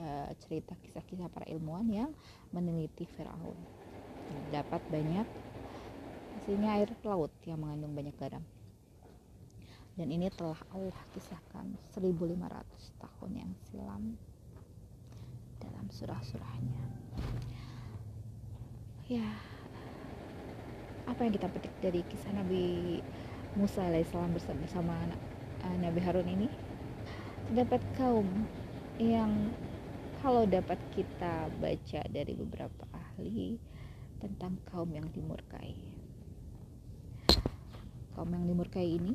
uh, 0.00 0.30
cerita 0.42 0.74
kisah-kisah 0.80 1.28
para 1.30 1.46
ilmuwan 1.46 1.86
yang 1.86 2.10
meneliti 2.50 3.06
Firaun 3.14 3.54
dapat 4.50 4.82
banyak. 4.88 5.26
Hasilnya 6.36 6.78
air 6.78 6.90
laut 7.02 7.32
yang 7.48 7.58
mengandung 7.62 7.96
banyak 7.96 8.14
garam. 8.18 8.44
Dan 9.96 10.12
ini 10.12 10.28
telah 10.28 10.60
Allah 10.76 11.00
kisahkan 11.16 11.72
1500 11.96 12.36
tahun 13.00 13.32
yang 13.32 13.52
silam 13.64 14.20
dalam 15.56 15.88
surah-surahnya. 15.88 16.84
Ya 19.08 19.26
apa 21.06 21.22
yang 21.22 21.32
kita 21.38 21.46
petik 21.48 21.74
dari 21.78 22.02
kisah 22.02 22.34
Nabi 22.34 22.98
Musa 23.54 23.86
alaihissalam 23.86 24.34
bersama 24.36 24.94
uh, 25.64 25.76
Nabi 25.80 26.02
Harun 26.02 26.28
ini? 26.28 26.50
Terdapat 27.48 27.80
kaum 27.94 28.26
yang 28.98 29.54
kalau 30.20 30.44
dapat 30.44 30.76
kita 30.92 31.46
baca 31.62 32.00
dari 32.10 32.34
beberapa 32.34 32.84
ahli 32.90 33.56
tentang 34.22 34.56
kaum 34.68 34.90
yang 34.92 35.06
dimurkai 35.12 35.76
kaum 38.16 38.30
yang 38.32 38.48
dimurkai 38.48 38.96
ini 38.96 39.12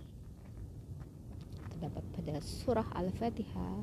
terdapat 1.73 2.05
pada 2.13 2.37
surah 2.41 2.87
Al-Fatihah 2.93 3.81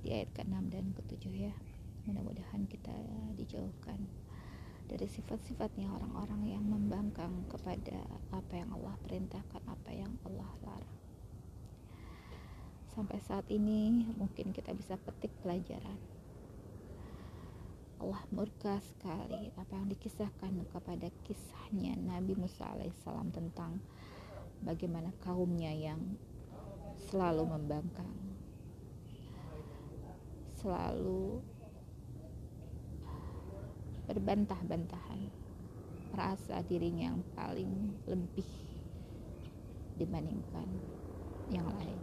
di 0.00 0.16
ayat 0.16 0.32
ke-6 0.32 0.56
dan 0.72 0.86
ke-7 0.96 1.24
ya 1.28 1.52
mudah-mudahan 2.08 2.64
kita 2.64 2.96
dijauhkan 3.36 4.00
dari 4.90 5.06
sifat-sifatnya 5.06 5.86
orang-orang 5.86 6.50
yang 6.50 6.64
membangkang 6.66 7.46
kepada 7.46 8.02
apa 8.34 8.58
yang 8.58 8.74
Allah 8.74 8.98
perintahkan, 9.06 9.62
apa 9.62 9.90
yang 9.94 10.10
Allah 10.26 10.50
larang. 10.66 10.98
Sampai 12.90 13.22
saat 13.22 13.46
ini 13.54 14.10
mungkin 14.18 14.50
kita 14.50 14.74
bisa 14.74 14.98
petik 14.98 15.30
pelajaran. 15.46 15.94
Allah 18.00 18.24
murka 18.32 18.80
sekali 18.80 19.52
apa 19.60 19.76
yang 19.76 19.92
dikisahkan 19.92 20.56
kepada 20.72 21.12
kisahnya 21.20 22.00
Nabi 22.00 22.32
Musa 22.32 22.64
alaihissalam 22.72 23.28
tentang 23.28 23.76
bagaimana 24.64 25.12
kaumnya 25.20 25.68
yang 25.68 26.00
selalu 27.12 27.44
membangkang 27.44 28.16
selalu 30.56 31.44
berbantah-bantahan 34.08 35.20
merasa 36.16 36.64
dirinya 36.64 37.12
yang 37.14 37.20
paling 37.36 37.94
lebih 38.08 38.48
dibandingkan 40.00 40.68
yang 41.52 41.68
lain. 41.68 42.00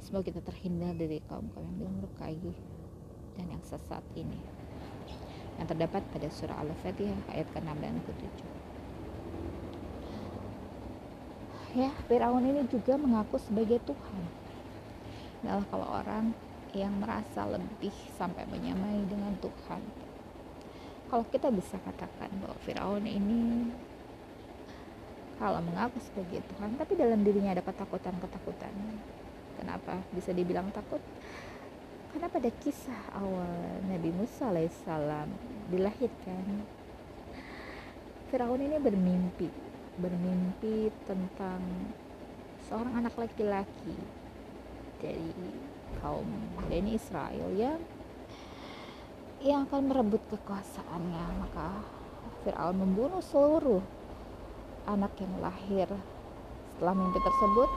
Semoga 0.00 0.32
kita 0.32 0.40
terhindar 0.42 0.96
dari 0.96 1.20
kaum-kaum 1.28 1.68
yang 1.68 1.94
dimurkai 2.00 2.40
yang 3.48 3.62
sesat 3.64 4.04
ini 4.18 4.40
yang 5.56 5.66
terdapat 5.68 6.04
pada 6.12 6.28
surah 6.28 6.60
Al-Fatihah 6.60 7.32
ayat 7.32 7.48
ke-6 7.54 7.70
dan 7.80 7.96
ke-7 8.04 8.38
ya 11.80 11.90
Firaun 12.10 12.44
ini 12.44 12.66
juga 12.68 12.98
mengaku 13.00 13.38
sebagai 13.38 13.78
Tuhan 13.86 14.40
adalah 15.40 15.64
kalau 15.72 15.88
orang 15.88 16.36
yang 16.76 16.92
merasa 17.02 17.48
lebih 17.48 17.94
sampai 18.14 18.46
menyamai 18.46 19.02
dengan 19.10 19.34
Tuhan. 19.42 19.82
Kalau 21.10 21.24
kita 21.26 21.50
bisa 21.50 21.74
katakan 21.82 22.30
bahwa 22.38 22.54
Firaun 22.62 23.02
ini 23.02 23.72
kalau 25.40 25.58
mengaku 25.64 25.98
sebagai 26.04 26.44
Tuhan, 26.54 26.76
tapi 26.76 26.94
dalam 26.94 27.24
dirinya 27.24 27.56
ada 27.56 27.64
ketakutan-ketakutan. 27.64 28.70
Kenapa 29.58 29.98
bisa 30.12 30.30
dibilang 30.30 30.68
takut? 30.70 31.00
Karena 32.10 32.26
pada 32.26 32.50
kisah 32.58 33.02
awal 33.14 33.86
Nabi 33.86 34.10
Musa 34.10 34.50
alaihissalam 34.50 35.30
dilahirkan, 35.70 36.66
Firaun 38.30 38.62
ini 38.62 38.78
bermimpi, 38.82 39.50
bermimpi 39.98 40.90
tentang 41.06 41.62
seorang 42.66 43.02
anak 43.02 43.14
laki-laki 43.14 43.94
dari 44.98 45.30
kaum 46.02 46.26
Bani 46.66 46.94
Israel 46.94 47.50
ya 47.54 47.74
yang 49.40 49.66
akan 49.70 49.90
merebut 49.90 50.22
kekuasaannya. 50.34 51.24
Maka 51.46 51.82
Fir'aun 52.42 52.76
membunuh 52.78 53.22
seluruh 53.24 53.82
anak 54.88 55.14
yang 55.20 55.34
lahir 55.38 55.88
setelah 56.74 56.94
mimpi 56.96 57.20
tersebut 57.20 57.70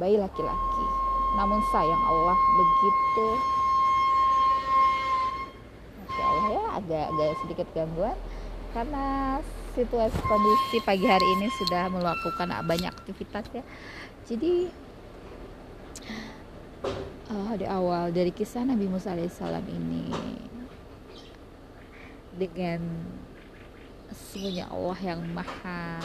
bayi 0.00 0.16
laki-laki 0.16 1.01
namun 1.36 1.60
sayang 1.72 2.02
Allah 2.04 2.38
begitu. 2.38 3.28
Masya 6.02 6.24
Allah 6.24 6.46
ya 6.48 6.64
agak-agak 6.76 7.30
sedikit 7.44 7.68
gangguan. 7.72 8.18
Karena 8.72 9.36
situasi 9.76 10.16
kondisi 10.24 10.80
pagi 10.84 11.04
hari 11.04 11.24
ini 11.36 11.48
sudah 11.60 11.92
melakukan 11.92 12.48
banyak 12.64 12.92
aktivitas 12.92 13.44
ya. 13.52 13.64
Jadi 14.24 14.72
uh, 17.32 17.52
di 17.56 17.66
awal 17.68 18.12
dari 18.12 18.32
kisah 18.32 18.64
Nabi 18.64 18.88
Musa 18.88 19.12
alaihissalam 19.12 19.64
ini 19.68 20.08
dengan 22.32 22.80
semuanya 24.12 24.72
Allah 24.72 24.98
yang 25.04 25.20
maha 25.32 26.00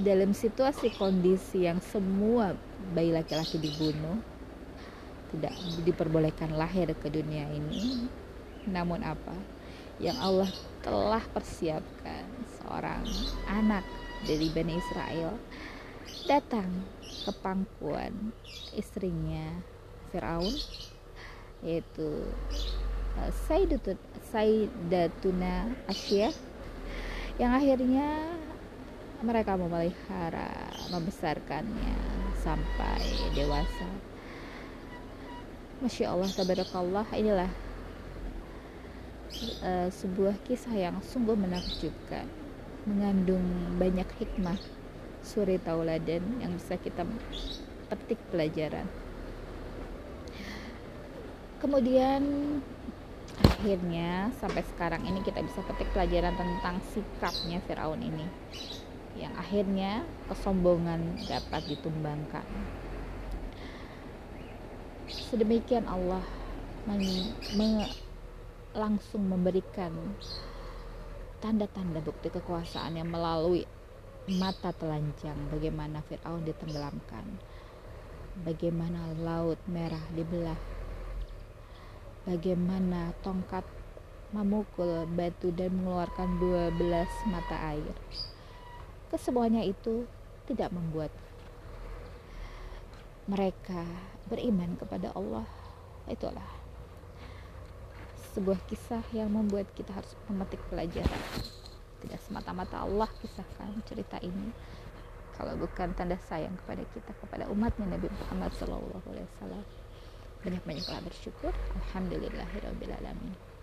dalam 0.00 0.36
situasi 0.36 0.92
kondisi 0.96 1.64
yang 1.64 1.80
semua 1.80 2.52
bayi 2.92 3.12
laki-laki 3.12 3.56
dibunuh 3.56 4.20
tidak 5.32 5.52
diperbolehkan 5.82 6.54
lahir 6.54 6.92
ke 6.96 7.08
dunia 7.10 7.48
ini. 7.50 8.08
Namun 8.68 9.02
apa? 9.02 9.34
Yang 9.96 10.18
Allah 10.20 10.50
telah 10.84 11.24
persiapkan 11.32 12.24
seorang 12.60 13.02
anak 13.48 13.82
dari 14.28 14.52
Bani 14.52 14.76
Israel 14.76 15.38
datang 16.26 16.68
ke 17.26 17.32
pangkuan 17.42 18.34
istrinya 18.74 19.62
Firaun 20.10 20.54
yaitu 21.64 22.28
uh, 23.18 23.30
Sayyidatuna 24.30 25.74
Asia 25.88 26.30
yang 27.36 27.52
akhirnya 27.56 28.36
mereka 29.24 29.56
memelihara 29.56 30.68
membesarkannya 30.92 31.96
sampai 32.44 33.00
dewasa. 33.32 33.88
Masya 35.80 36.12
Allah 36.12 36.30
tabarakallah. 36.32 37.06
Inilah 37.16 37.52
uh, 39.64 39.88
sebuah 39.88 40.36
kisah 40.44 40.76
yang 40.76 41.00
sungguh 41.00 41.36
menakjubkan 41.36 42.28
mengandung 42.86 43.44
banyak 43.80 44.06
hikmah 44.20 44.60
suri 45.24 45.58
tauladan 45.58 46.22
yang 46.38 46.54
bisa 46.54 46.78
kita 46.78 47.02
petik 47.90 48.20
pelajaran. 48.30 48.86
Kemudian 51.58 52.22
akhirnya 53.42 54.30
sampai 54.38 54.62
sekarang 54.76 55.02
ini 55.08 55.24
kita 55.24 55.40
bisa 55.42 55.60
petik 55.66 55.88
pelajaran 55.90 56.36
tentang 56.36 56.78
sikapnya 56.92 57.58
Firaun 57.64 58.00
ini 58.00 58.26
yang 59.16 59.32
akhirnya 59.34 60.04
kesombongan 60.28 61.20
dapat 61.24 61.64
ditumbangkan. 61.66 62.46
Sedemikian 65.08 65.88
Allah 65.88 66.22
langsung 68.76 69.26
memberikan 69.26 69.90
tanda-tanda 71.40 71.98
bukti 72.04 72.28
kekuasaan 72.30 73.00
yang 73.00 73.08
melalui 73.10 73.66
mata 74.26 74.74
telanjang 74.74 75.38
bagaimana 75.54 76.02
Fir'aun 76.06 76.42
ditenggelamkan 76.42 77.22
bagaimana 78.42 79.14
laut 79.22 79.56
merah 79.70 80.02
dibelah 80.12 80.58
bagaimana 82.26 83.14
tongkat 83.22 83.62
memukul 84.34 85.06
batu 85.06 85.54
dan 85.54 85.78
mengeluarkan 85.78 86.42
12 86.42 87.30
mata 87.30 87.56
air 87.70 87.94
kesemuanya 89.10 89.62
itu 89.62 90.06
tidak 90.46 90.70
membuat 90.74 91.10
mereka 93.26 93.82
beriman 94.30 94.78
kepada 94.78 95.10
Allah. 95.14 95.46
Itulah 96.06 96.46
sebuah 98.36 98.60
kisah 98.70 99.02
yang 99.16 99.32
membuat 99.32 99.66
kita 99.74 99.90
harus 99.96 100.14
memetik 100.30 100.60
pelajaran. 100.70 101.22
Tidak 102.04 102.20
semata-mata 102.22 102.84
Allah 102.84 103.10
kisahkan 103.18 103.72
cerita 103.88 104.20
ini. 104.22 104.52
Kalau 105.34 105.52
bukan 105.58 105.92
tanda 105.92 106.16
sayang 106.28 106.54
kepada 106.64 106.84
kita 106.94 107.12
kepada 107.20 107.44
umatnya 107.52 107.96
Nabi 107.96 108.08
Muhammad 108.08 108.52
SAW 108.56 109.02
banyak-banyaklah 110.44 111.00
bersyukur. 111.02 111.52
Alhamdulillahirobbilalamin 111.74 113.55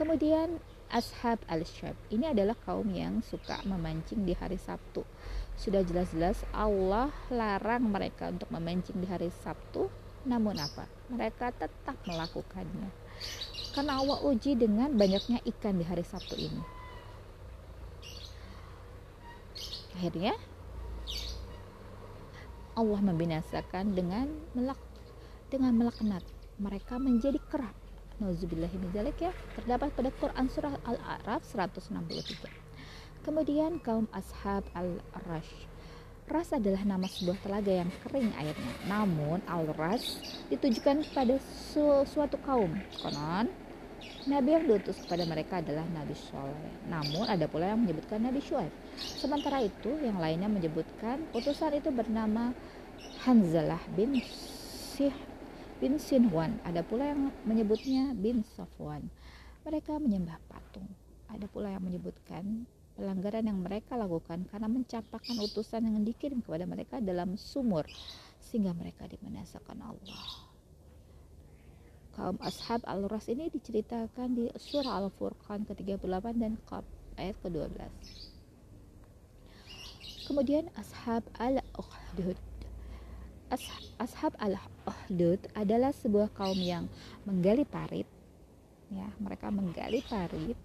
kemudian 0.00 0.56
ashab 0.88 1.36
al-syab 1.44 1.92
ini 2.08 2.32
adalah 2.32 2.56
kaum 2.64 2.88
yang 2.88 3.20
suka 3.20 3.60
memancing 3.68 4.24
di 4.24 4.32
hari 4.32 4.56
Sabtu. 4.56 5.04
Sudah 5.60 5.84
jelas-jelas 5.84 6.40
Allah 6.56 7.12
larang 7.28 7.84
mereka 7.84 8.32
untuk 8.32 8.48
memancing 8.48 8.96
di 8.96 9.04
hari 9.04 9.28
Sabtu. 9.28 9.92
Namun 10.24 10.56
apa? 10.56 10.88
Mereka 11.12 11.52
tetap 11.52 12.00
melakukannya. 12.08 12.88
Karena 13.76 14.00
Allah 14.00 14.24
uji 14.24 14.56
dengan 14.56 14.96
banyaknya 14.96 15.44
ikan 15.44 15.76
di 15.76 15.84
hari 15.84 16.00
Sabtu 16.00 16.34
ini. 16.40 16.64
Akhirnya 20.00 20.32
Allah 22.72 23.00
membinasakan 23.04 23.92
dengan 23.92 24.32
melak 24.56 24.80
dengan 25.52 25.76
melaknat 25.76 26.24
mereka 26.56 26.96
menjadi 26.96 27.36
kerap 27.52 27.79
Nauzubillahiminzalik 28.20 29.16
ya. 29.18 29.32
Terdapat 29.56 29.90
pada 29.96 30.10
Quran 30.20 30.46
surah 30.52 30.76
Al-A'raf 30.84 31.42
163 31.42 32.70
kemudian 33.20 33.76
kaum 33.80 34.08
ashab 34.16 34.64
al-rash. 34.72 35.68
Ras 36.30 36.54
adalah 36.54 36.86
nama 36.86 37.10
sebuah 37.10 37.42
telaga 37.42 37.72
yang 37.74 37.90
kering 38.06 38.30
airnya. 38.38 38.74
Namun 38.86 39.42
al-ras 39.50 40.22
ditujukan 40.46 41.02
kepada 41.10 41.42
su 41.42 42.06
suatu 42.06 42.38
kaum 42.46 42.70
konon. 43.02 43.50
Nabi 44.30 44.56
yang 44.56 44.64
diutus 44.64 44.96
kepada 45.04 45.28
mereka 45.28 45.60
adalah 45.60 45.84
Nabi 45.90 46.16
Soleh. 46.16 46.72
Namun 46.88 47.28
ada 47.28 47.44
pula 47.50 47.74
yang 47.74 47.84
menyebutkan 47.84 48.22
Nabi 48.22 48.40
Shu'aib. 48.40 48.72
Sementara 48.96 49.60
itu 49.60 49.92
yang 50.00 50.16
lainnya 50.16 50.48
menyebutkan 50.48 51.20
utusan 51.36 51.76
itu 51.76 51.92
bernama 51.92 52.56
Hanzalah 53.26 53.80
bin 53.92 54.22
Sih 54.96 55.12
bin 55.80 55.96
Sinwan. 55.96 56.60
Ada 56.62 56.84
pula 56.84 57.08
yang 57.10 57.32
menyebutnya 57.48 58.12
bin 58.12 58.44
Safwan. 58.44 59.08
Mereka 59.64 59.96
menyembah 59.96 60.36
patung. 60.46 60.86
Ada 61.32 61.48
pula 61.48 61.72
yang 61.72 61.80
menyebutkan 61.80 62.68
pelanggaran 63.00 63.48
yang 63.48 63.56
mereka 63.64 63.96
lakukan 63.96 64.44
karena 64.52 64.68
mencampakkan 64.68 65.40
utusan 65.40 65.88
yang 65.88 66.04
dikirim 66.04 66.44
kepada 66.44 66.68
mereka 66.68 67.00
dalam 67.00 67.40
sumur 67.40 67.88
sehingga 68.44 68.76
mereka 68.76 69.08
dimenasakan 69.08 69.80
Allah. 69.80 70.24
Kaum 72.12 72.36
ashab 72.44 72.84
al-ras 72.84 73.32
ini 73.32 73.48
diceritakan 73.48 74.36
di 74.36 74.52
surah 74.60 75.00
Al-Furqan 75.00 75.64
ke-38 75.64 76.26
dan 76.36 76.60
Qab 76.68 76.84
ayat 77.16 77.38
ke-12. 77.40 77.80
Kemudian 80.28 80.68
ashab 80.76 81.24
al-Ukhdud 81.40 82.36
Ashab 83.98 84.38
al-Uhdud 84.90 85.54
adalah 85.54 85.94
sebuah 85.94 86.34
kaum 86.34 86.58
yang 86.58 86.90
menggali 87.22 87.62
parit. 87.62 88.06
Ya 88.90 89.06
mereka 89.22 89.54
menggali 89.54 90.02
parit 90.02 90.58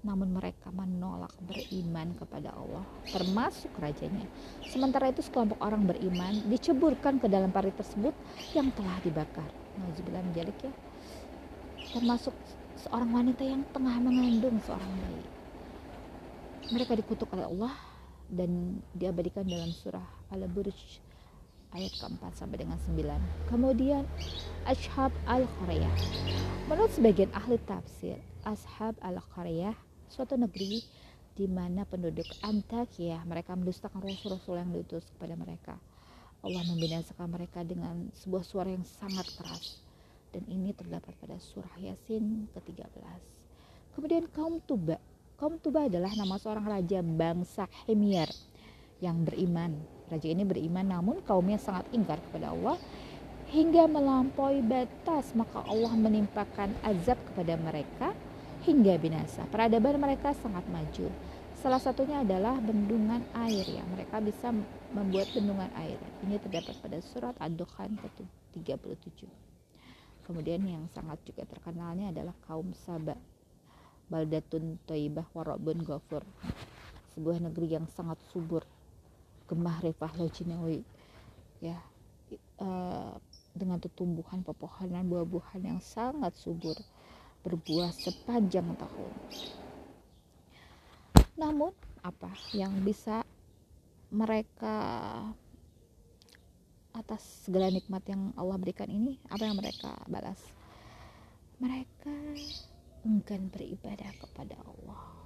namun 0.00 0.32
mereka 0.32 0.72
menolak 0.72 1.32
beriman 1.44 2.16
kepada 2.16 2.56
Allah 2.56 2.84
termasuk 3.12 3.68
rajanya. 3.76 4.24
Sementara 4.64 5.12
itu 5.12 5.20
sekelompok 5.20 5.60
orang 5.60 5.84
beriman 5.84 6.40
diceburkan 6.48 7.20
ke 7.20 7.28
dalam 7.28 7.52
parit 7.52 7.76
tersebut 7.76 8.16
yang 8.56 8.72
telah 8.72 8.96
dibakar. 9.04 9.48
Nauzubillah 9.76 10.24
menjalik 10.24 10.56
ya. 10.64 10.72
Termasuk 11.92 12.32
seorang 12.80 13.12
wanita 13.12 13.44
yang 13.44 13.60
tengah 13.76 13.96
mengandung 14.00 14.56
seorang 14.64 14.88
bayi. 14.88 15.26
Mereka 16.72 16.96
dikutuk 16.96 17.28
oleh 17.36 17.44
Allah 17.44 17.74
dan 18.30 18.80
diabadikan 18.96 19.44
dalam 19.44 19.68
surah 19.68 20.06
Al-Burj 20.32 21.09
ayat 21.74 21.92
keempat 21.98 22.32
sampai 22.34 22.66
dengan 22.66 22.78
sembilan. 22.82 23.20
Kemudian 23.50 24.02
Ashab 24.66 25.14
al-Qaryah. 25.26 25.94
Menurut 26.66 26.92
sebagian 26.94 27.30
ahli 27.34 27.58
tafsir, 27.62 28.18
Ashab 28.42 28.98
al-Qaryah 29.02 29.74
suatu 30.10 30.34
negeri 30.34 30.82
di 31.38 31.46
mana 31.46 31.86
penduduk 31.86 32.26
Antakya 32.42 33.22
mereka 33.24 33.54
mendustakan 33.54 34.02
rasul-rasul 34.02 34.58
yang 34.58 34.70
diutus 34.74 35.06
kepada 35.14 35.34
mereka. 35.38 35.74
Allah 36.40 36.64
membinasakan 36.66 37.28
mereka 37.30 37.60
dengan 37.62 38.08
sebuah 38.16 38.44
suara 38.44 38.72
yang 38.72 38.84
sangat 38.84 39.28
keras 39.36 39.84
dan 40.32 40.46
ini 40.48 40.72
terdapat 40.72 41.12
pada 41.20 41.36
surah 41.36 41.74
Yasin 41.78 42.48
ke-13. 42.56 43.20
Kemudian 43.92 44.24
kaum 44.32 44.62
Tuba. 44.64 44.96
Kaum 45.36 45.60
Tuba 45.60 45.88
adalah 45.88 46.12
nama 46.16 46.36
seorang 46.40 46.64
raja 46.64 47.04
bangsa 47.04 47.68
Himyar 47.84 48.30
yang 49.00 49.24
beriman 49.24 49.99
Raja 50.10 50.26
ini 50.26 50.42
beriman 50.42 50.82
namun 50.82 51.22
kaumnya 51.22 51.56
sangat 51.62 51.86
ingkar 51.94 52.18
kepada 52.18 52.50
Allah 52.50 52.74
hingga 53.54 53.86
melampaui 53.86 54.58
batas 54.58 55.30
maka 55.38 55.62
Allah 55.66 55.94
menimpakan 55.94 56.74
azab 56.82 57.18
kepada 57.30 57.54
mereka 57.54 58.10
hingga 58.66 58.98
binasa. 58.98 59.46
Peradaban 59.48 60.02
mereka 60.02 60.34
sangat 60.34 60.66
maju. 60.66 61.06
Salah 61.60 61.78
satunya 61.78 62.24
adalah 62.24 62.56
bendungan 62.58 63.20
air 63.46 63.66
ya. 63.68 63.84
Mereka 63.86 64.16
bisa 64.24 64.50
membuat 64.90 65.28
bendungan 65.30 65.70
air. 65.76 66.00
Ini 66.24 66.40
terdapat 66.40 66.74
pada 66.80 66.98
surat 67.04 67.34
Ad-Dukhan 67.36 68.00
ke-37. 68.00 69.28
Kemudian 70.24 70.62
yang 70.64 70.88
sangat 70.90 71.20
juga 71.26 71.44
terkenalnya 71.44 72.10
adalah 72.16 72.32
kaum 72.48 72.72
Saba. 72.72 73.14
Baldatun 74.08 74.80
Toibah 74.88 75.28
Warabun 75.36 75.84
Ghafur. 75.84 76.24
Sebuah 77.12 77.44
negeri 77.44 77.76
yang 77.76 77.86
sangat 77.92 78.18
subur 78.32 78.64
Gemah 79.50 79.82
Rifah 79.82 80.14
Lojinawi 80.14 80.86
ya 81.58 81.74
uh, 82.62 83.18
dengan 83.50 83.82
tumbuhan 83.82 84.46
pepohonan 84.46 85.10
buah-buahan 85.10 85.74
yang 85.74 85.80
sangat 85.82 86.38
subur 86.38 86.78
berbuah 87.42 87.90
sepanjang 87.90 88.78
tahun. 88.78 89.12
Namun 91.34 91.74
apa 92.06 92.30
yang 92.54 92.70
bisa 92.86 93.26
mereka 94.14 94.78
atas 96.94 97.42
segala 97.42 97.74
nikmat 97.74 98.06
yang 98.06 98.30
Allah 98.38 98.54
berikan 98.54 98.86
ini 98.86 99.18
apa 99.26 99.50
yang 99.50 99.58
mereka 99.58 99.98
balas? 100.06 100.38
Mereka 101.58 102.14
enggan 103.02 103.50
beribadah 103.50 104.14
kepada 104.14 104.54
Allah 104.62 105.19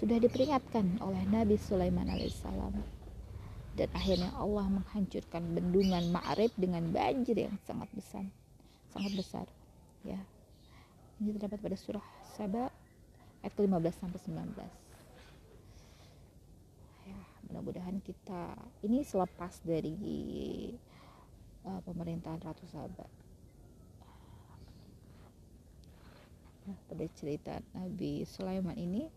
sudah 0.00 0.16
diperingatkan 0.16 0.96
oleh 1.04 1.20
Nabi 1.28 1.60
Sulaiman 1.60 2.08
alaihissalam. 2.08 2.72
Dan 3.76 3.88
akhirnya 3.92 4.32
Allah 4.34 4.66
menghancurkan 4.66 5.52
bendungan 5.52 6.08
Ma'rib 6.08 6.50
dengan 6.56 6.88
banjir 6.88 7.36
yang 7.36 7.54
sangat 7.68 7.92
besar. 7.92 8.24
Sangat 8.90 9.12
besar 9.12 9.46
ya. 10.02 10.18
Ini 11.20 11.36
terdapat 11.36 11.60
pada 11.60 11.76
surah 11.76 12.06
Saba 12.32 12.72
ayat 13.44 13.52
15 13.52 14.00
sampai 14.00 14.20
19 14.24 14.90
ya 17.08 17.18
mudah-mudahan 17.48 17.98
kita 18.04 18.54
ini 18.86 19.02
selepas 19.02 19.58
dari 19.64 19.96
uh, 21.66 21.80
pemerintahan 21.82 22.40
Ratu 22.40 22.64
Saba. 22.70 23.06
Nah, 26.68 26.78
pada 26.86 27.04
cerita 27.16 27.54
Nabi 27.74 28.22
Sulaiman 28.28 28.76
ini 28.78 29.08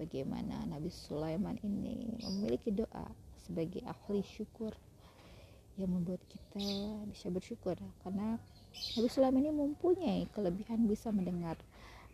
bagaimana 0.00 0.64
Nabi 0.64 0.88
Sulaiman 0.88 1.60
ini 1.60 2.16
memiliki 2.24 2.72
doa 2.72 3.04
sebagai 3.44 3.84
ahli 3.84 4.24
syukur 4.24 4.72
yang 5.76 5.92
membuat 5.92 6.24
kita 6.24 6.64
bisa 7.12 7.28
bersyukur. 7.28 7.76
Karena 8.00 8.40
Nabi 8.96 9.08
Sulaiman 9.12 9.44
ini 9.44 9.52
mempunyai 9.52 10.20
kelebihan 10.32 10.88
bisa 10.88 11.12
mendengar 11.12 11.60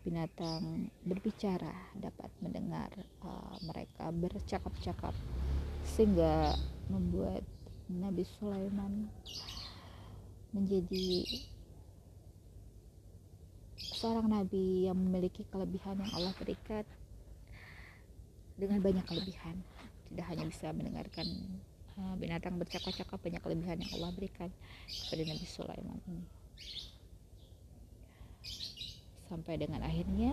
binatang 0.03 0.90
berbicara 1.03 1.75
dapat 1.99 2.31
mendengar 2.42 2.90
uh, 3.27 3.59
mereka 3.66 4.11
bercakap-cakap 4.14 5.14
sehingga 5.83 6.55
membuat 6.90 7.42
Nabi 7.90 8.22
Sulaiman 8.38 9.11
menjadi 10.55 11.27
seorang 13.77 14.31
nabi 14.31 14.87
yang 14.87 14.99
memiliki 14.99 15.42
kelebihan 15.51 15.99
yang 15.99 16.12
Allah 16.14 16.35
berikan 16.38 16.85
dengan 18.57 18.81
banyak 18.81 19.05
kelebihan. 19.05 19.57
Tidak 20.12 20.27
hanya 20.27 20.45
bisa 20.49 20.73
mendengarkan 20.73 21.27
uh, 22.01 22.14
binatang 22.16 22.57
bercakap-cakap 22.57 23.21
banyak 23.21 23.40
kelebihan 23.45 23.77
yang 23.81 23.90
Allah 24.01 24.11
berikan 24.16 24.51
kepada 24.88 25.23
Nabi 25.29 25.47
Sulaiman. 25.47 25.99
Ini 26.09 26.25
sampai 29.27 29.59
dengan 29.59 29.83
akhirnya 29.83 30.33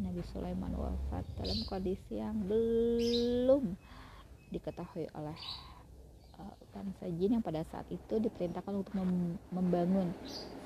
Nabi 0.00 0.24
Sulaiman 0.32 0.72
wafat 0.72 1.24
dalam 1.36 1.58
kondisi 1.68 2.16
yang 2.16 2.34
belum 2.48 3.76
diketahui 4.48 5.04
oleh 5.12 5.38
uh, 6.40 6.54
bangsa 6.72 7.12
jin 7.12 7.38
yang 7.38 7.44
pada 7.44 7.60
saat 7.68 7.84
itu 7.92 8.16
diperintahkan 8.16 8.72
untuk 8.72 8.92
mem 8.96 9.36
membangun 9.52 10.08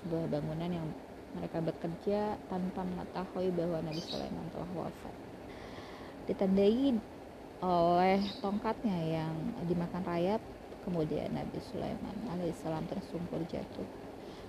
sebuah 0.07 0.31
bangunan 0.31 0.71
yang 0.71 0.87
mereka 1.35 1.59
bekerja 1.61 2.39
tanpa 2.49 2.87
mengetahui 2.87 3.51
bahwa 3.53 3.83
Nabi 3.83 4.01
Sulaiman 4.01 4.47
telah 4.55 4.71
wafat 4.87 5.15
ditandai 6.27 6.99
oleh 7.63 8.21
tongkatnya 8.43 8.99
yang 9.23 9.35
dimakan 9.65 10.05
rayap 10.05 10.43
kemudian 10.85 11.33
Nabi 11.33 11.59
Sulaiman 11.73 12.15
alaihissalam 12.31 12.85
tersungkur 12.87 13.43
jatuh 13.49 13.87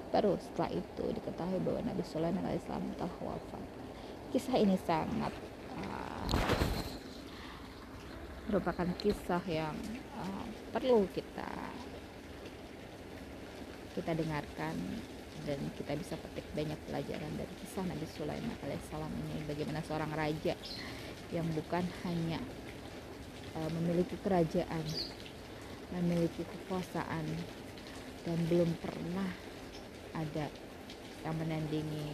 Baru 0.07 0.39
setelah 0.39 0.71
itu 0.71 1.03
diketahui 1.11 1.59
bahwa 1.67 1.83
Nabi 1.83 2.03
Sulaiman 2.07 2.43
alaihissalam 2.47 2.95
telah 2.95 3.11
wafat. 3.19 3.63
Kisah 4.31 4.55
ini 4.55 4.79
sangat 4.87 5.35
uh, 5.75 6.27
merupakan 8.47 8.87
kisah 9.03 9.43
yang 9.51 9.75
uh, 10.15 10.47
perlu 10.71 11.03
kita 11.11 11.51
kita 13.99 14.11
dengarkan 14.13 14.75
dan 15.43 15.59
kita 15.75 15.97
bisa 15.97 16.15
petik 16.21 16.45
banyak 16.55 16.79
pelajaran 16.87 17.33
dari 17.35 17.53
kisah 17.59 17.83
Nabi 17.83 18.07
Sulaiman 18.07 18.55
alaihissalam 18.63 19.11
ini 19.11 19.43
bagaimana 19.43 19.83
seorang 19.83 20.11
raja 20.15 20.55
yang 21.31 21.47
bukan 21.51 21.83
hanya 22.07 22.39
uh, 23.55 23.69
memiliki 23.75 24.15
kerajaan 24.23 24.85
memiliki 25.91 26.43
kekuasaan 26.43 27.25
dan 28.27 28.37
belum 28.51 28.67
pernah 28.83 29.31
ada 30.11 30.51
yang 31.23 31.35
menandingi 31.39 32.11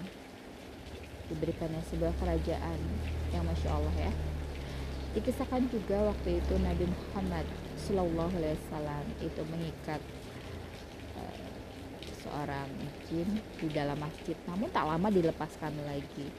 diberikannya 1.31 1.81
sebuah 1.89 2.13
kerajaan 2.21 2.79
yang 3.33 3.41
masya 3.47 3.69
Allah 3.73 3.95
ya. 3.97 4.13
Dikisahkan 5.17 5.69
juga 5.73 6.13
waktu 6.13 6.41
itu 6.41 6.53
Nabi 6.61 6.85
Muhammad 6.89 7.45
Shallallahu 7.81 8.33
Alaihi 8.37 8.57
Wasallam 8.65 9.05
itu 9.21 9.41
mengikat 9.49 10.01
uh, 11.17 11.49
seorang 12.21 12.69
jin 13.09 13.41
di 13.57 13.67
dalam 13.73 13.97
masjid. 13.97 14.37
Namun 14.45 14.69
tak 14.69 14.85
lama 14.85 15.09
dilepaskan 15.09 15.73
lagi 15.85 16.29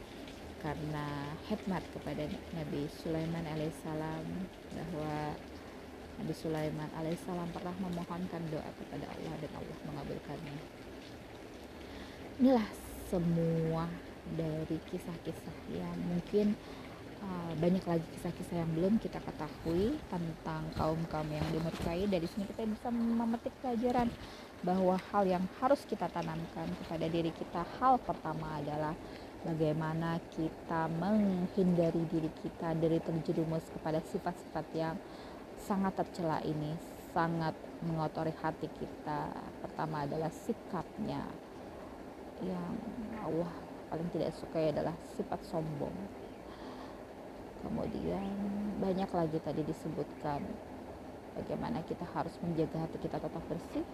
karena 0.64 1.36
hikmat 1.52 1.84
kepada 1.92 2.24
Nabi 2.56 2.88
Sulaiman 3.04 3.44
alaihissalam 3.44 4.24
bahwa 4.72 5.36
Nabi 6.24 6.32
Sulaiman 6.32 6.88
alaihissalam 6.96 7.52
pernah 7.52 7.76
memohonkan 7.84 8.42
doa 8.48 8.70
kepada 8.80 9.04
Allah 9.12 9.34
dan 9.44 9.52
Allah 9.60 9.78
mengabulkannya. 9.84 10.56
Inilah 12.40 12.68
semua 13.12 13.92
dari 14.32 14.80
kisah-kisah 14.88 15.56
yang 15.68 15.98
mungkin 16.08 16.56
uh, 17.20 17.52
banyak 17.60 17.84
lagi 17.84 18.06
kisah-kisah 18.16 18.64
yang 18.64 18.70
belum 18.72 18.94
kita 19.04 19.20
ketahui 19.20 20.00
tentang 20.08 20.64
kaum-kaum 20.80 21.28
yang 21.28 21.44
dimurkai. 21.52 22.08
Dari 22.08 22.24
sini 22.24 22.48
kita 22.48 22.64
bisa 22.64 22.88
memetik 22.88 23.52
pelajaran 23.60 24.08
bahwa 24.64 24.96
hal 25.12 25.28
yang 25.28 25.44
harus 25.60 25.84
kita 25.84 26.08
tanamkan 26.08 26.72
kepada 26.84 27.04
diri 27.04 27.28
kita 27.36 27.68
hal 27.76 28.00
pertama 28.00 28.64
adalah 28.64 28.96
bagaimana 29.44 30.18
kita 30.32 30.88
menghindari 30.96 32.02
diri 32.08 32.32
kita 32.40 32.72
dari 32.74 32.98
terjerumus 32.98 33.62
kepada 33.68 34.00
sifat-sifat 34.00 34.66
yang 34.72 34.96
sangat 35.60 35.92
tercela 36.00 36.40
ini 36.42 36.74
sangat 37.14 37.54
mengotori 37.84 38.34
hati 38.42 38.66
kita. 38.74 39.30
Pertama 39.62 40.02
adalah 40.02 40.32
sikapnya. 40.32 41.22
Yang 42.42 42.74
Allah 43.22 43.52
paling 43.92 44.08
tidak 44.10 44.34
suka 44.34 44.58
adalah 44.58 44.96
sifat 45.14 45.40
sombong. 45.46 45.94
Kemudian 47.62 48.28
banyak 48.82 49.08
lagi 49.08 49.38
tadi 49.40 49.62
disebutkan 49.62 50.42
bagaimana 51.38 51.80
kita 51.86 52.04
harus 52.12 52.34
menjaga 52.42 52.84
hati 52.84 52.96
kita 53.00 53.16
tetap 53.16 53.42
bersih 53.48 53.86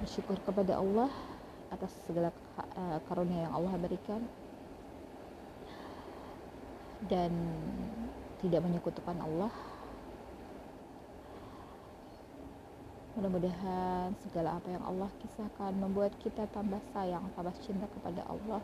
bersyukur 0.00 0.40
kepada 0.40 0.80
Allah 0.80 1.12
atas 1.70 1.94
segala 2.04 2.34
eh, 2.58 2.98
karunia 3.06 3.46
yang 3.48 3.54
Allah 3.54 3.74
berikan. 3.78 4.22
Dan 7.08 7.32
tidak 8.44 8.60
menyekutukan 8.64 9.16
Allah. 9.20 9.52
Mudah-mudahan 13.18 14.14
segala 14.22 14.56
apa 14.56 14.68
yang 14.70 14.84
Allah 14.86 15.10
kisahkan 15.20 15.74
membuat 15.76 16.14
kita 16.22 16.46
tambah 16.54 16.80
sayang, 16.94 17.26
tambah 17.34 17.52
cinta 17.60 17.84
kepada 17.90 18.22
Allah. 18.30 18.62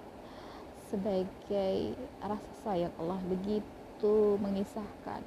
Sebagai 0.87 1.99
rasa 2.23 2.51
sayang 2.63 2.95
Allah 2.97 3.19
begitu 3.27 4.39
mengisahkan. 4.39 5.23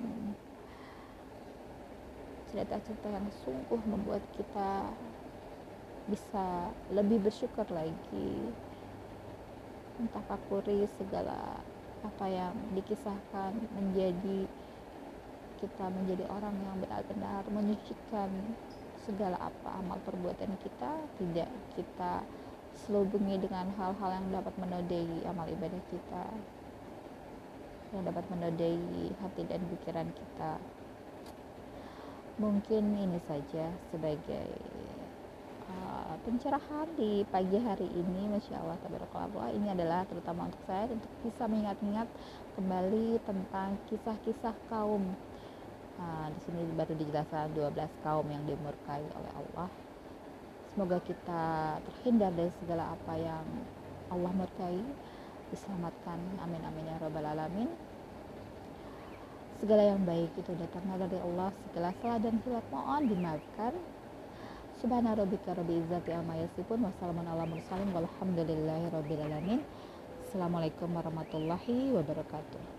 Cerita-cerita 2.49 3.07
yang 3.11 3.27
sungguh 3.45 3.81
membuat 3.85 4.23
kita 4.33 4.89
bisa 6.09 6.73
lebih 6.89 7.21
bersyukur 7.21 7.65
lagi. 7.69 8.31
Mentafakuri 10.01 10.89
segala 10.97 11.61
apa 12.01 12.25
yang 12.25 12.55
dikisahkan 12.73 13.53
menjadi 13.75 14.47
kita 15.59 15.91
menjadi 15.91 16.23
orang 16.31 16.55
yang 16.63 16.75
benar-benar 16.79 17.43
menyucikan 17.51 18.31
segala 19.03 19.35
apa 19.35 19.69
amal 19.83 19.99
perbuatan 20.07 20.55
kita 20.63 20.91
tidak 21.19 21.51
kita 21.75 22.23
selubungi 22.87 23.35
dengan 23.43 23.67
hal-hal 23.75 24.09
yang 24.15 24.27
dapat 24.31 24.55
menodai 24.55 25.19
amal 25.27 25.43
ibadah 25.51 25.83
kita 25.91 26.25
yang 27.91 28.05
dapat 28.05 28.23
menodai 28.29 29.11
hati 29.17 29.43
dan 29.49 29.61
pikiran 29.65 30.07
kita. 30.13 30.61
Mungkin 32.39 32.95
ini 32.95 33.19
saja 33.27 33.67
sebagai 33.91 34.47
uh, 35.69 36.17
pencerahan 36.25 36.87
di 36.97 37.23
pagi 37.29 37.57
hari 37.61 37.87
ini 37.93 38.27
Masya 38.33 38.59
Allah 38.59 38.77
Tabarakallah 38.81 39.53
ini 39.53 39.69
adalah 39.69 40.03
terutama 40.09 40.49
untuk 40.49 40.61
saya 40.65 40.89
untuk 40.89 41.11
bisa 41.21 41.45
mengingat-ingat 41.45 42.07
kembali 42.57 43.21
tentang 43.23 43.77
kisah-kisah 43.87 44.55
kaum 44.67 45.13
Nah, 45.99 46.31
di 46.31 46.39
sini 46.47 46.63
baru 46.79 46.95
dijelaskan 46.95 47.51
12 47.51 47.75
kaum 48.07 48.23
yang 48.31 48.39
dimurkai 48.47 49.03
oleh 49.03 49.31
Allah. 49.35 49.67
Semoga 50.71 50.95
kita 51.03 51.75
terhindar 51.83 52.31
dari 52.31 52.47
segala 52.63 52.95
apa 52.95 53.13
yang 53.19 53.43
Allah 54.07 54.31
murkai, 54.31 54.79
diselamatkan. 55.51 56.39
Amin 56.39 56.63
amin 56.63 56.87
ya 56.87 56.95
robbal 57.03 57.27
alamin. 57.27 57.67
Segala 59.59 59.91
yang 59.91 60.07
baik 60.07 60.31
itu 60.39 60.55
datangnya 60.55 61.03
dari 61.03 61.19
Allah, 61.19 61.51
segala 61.67 61.91
salah 61.99 62.19
dan 62.23 62.39
hilaf 62.47 62.65
mohon 62.71 63.03
dimaafkan. 63.11 63.75
Subhana 64.79 65.11
rabbika 65.11 65.51
rabbil 65.51 65.83
izzati 65.83 66.15
amma 66.15 66.39
yasifun 66.39 66.79
wassalamun 66.87 67.27
ala 67.27 67.43
mursalin 67.43 67.91
walhamdulillahi 67.91 68.87
rabbil 68.87 69.23
alamin. 69.27 69.59
Assalamualaikum 70.23 70.95
warahmatullahi 70.95 71.91
wabarakatuh. 71.99 72.77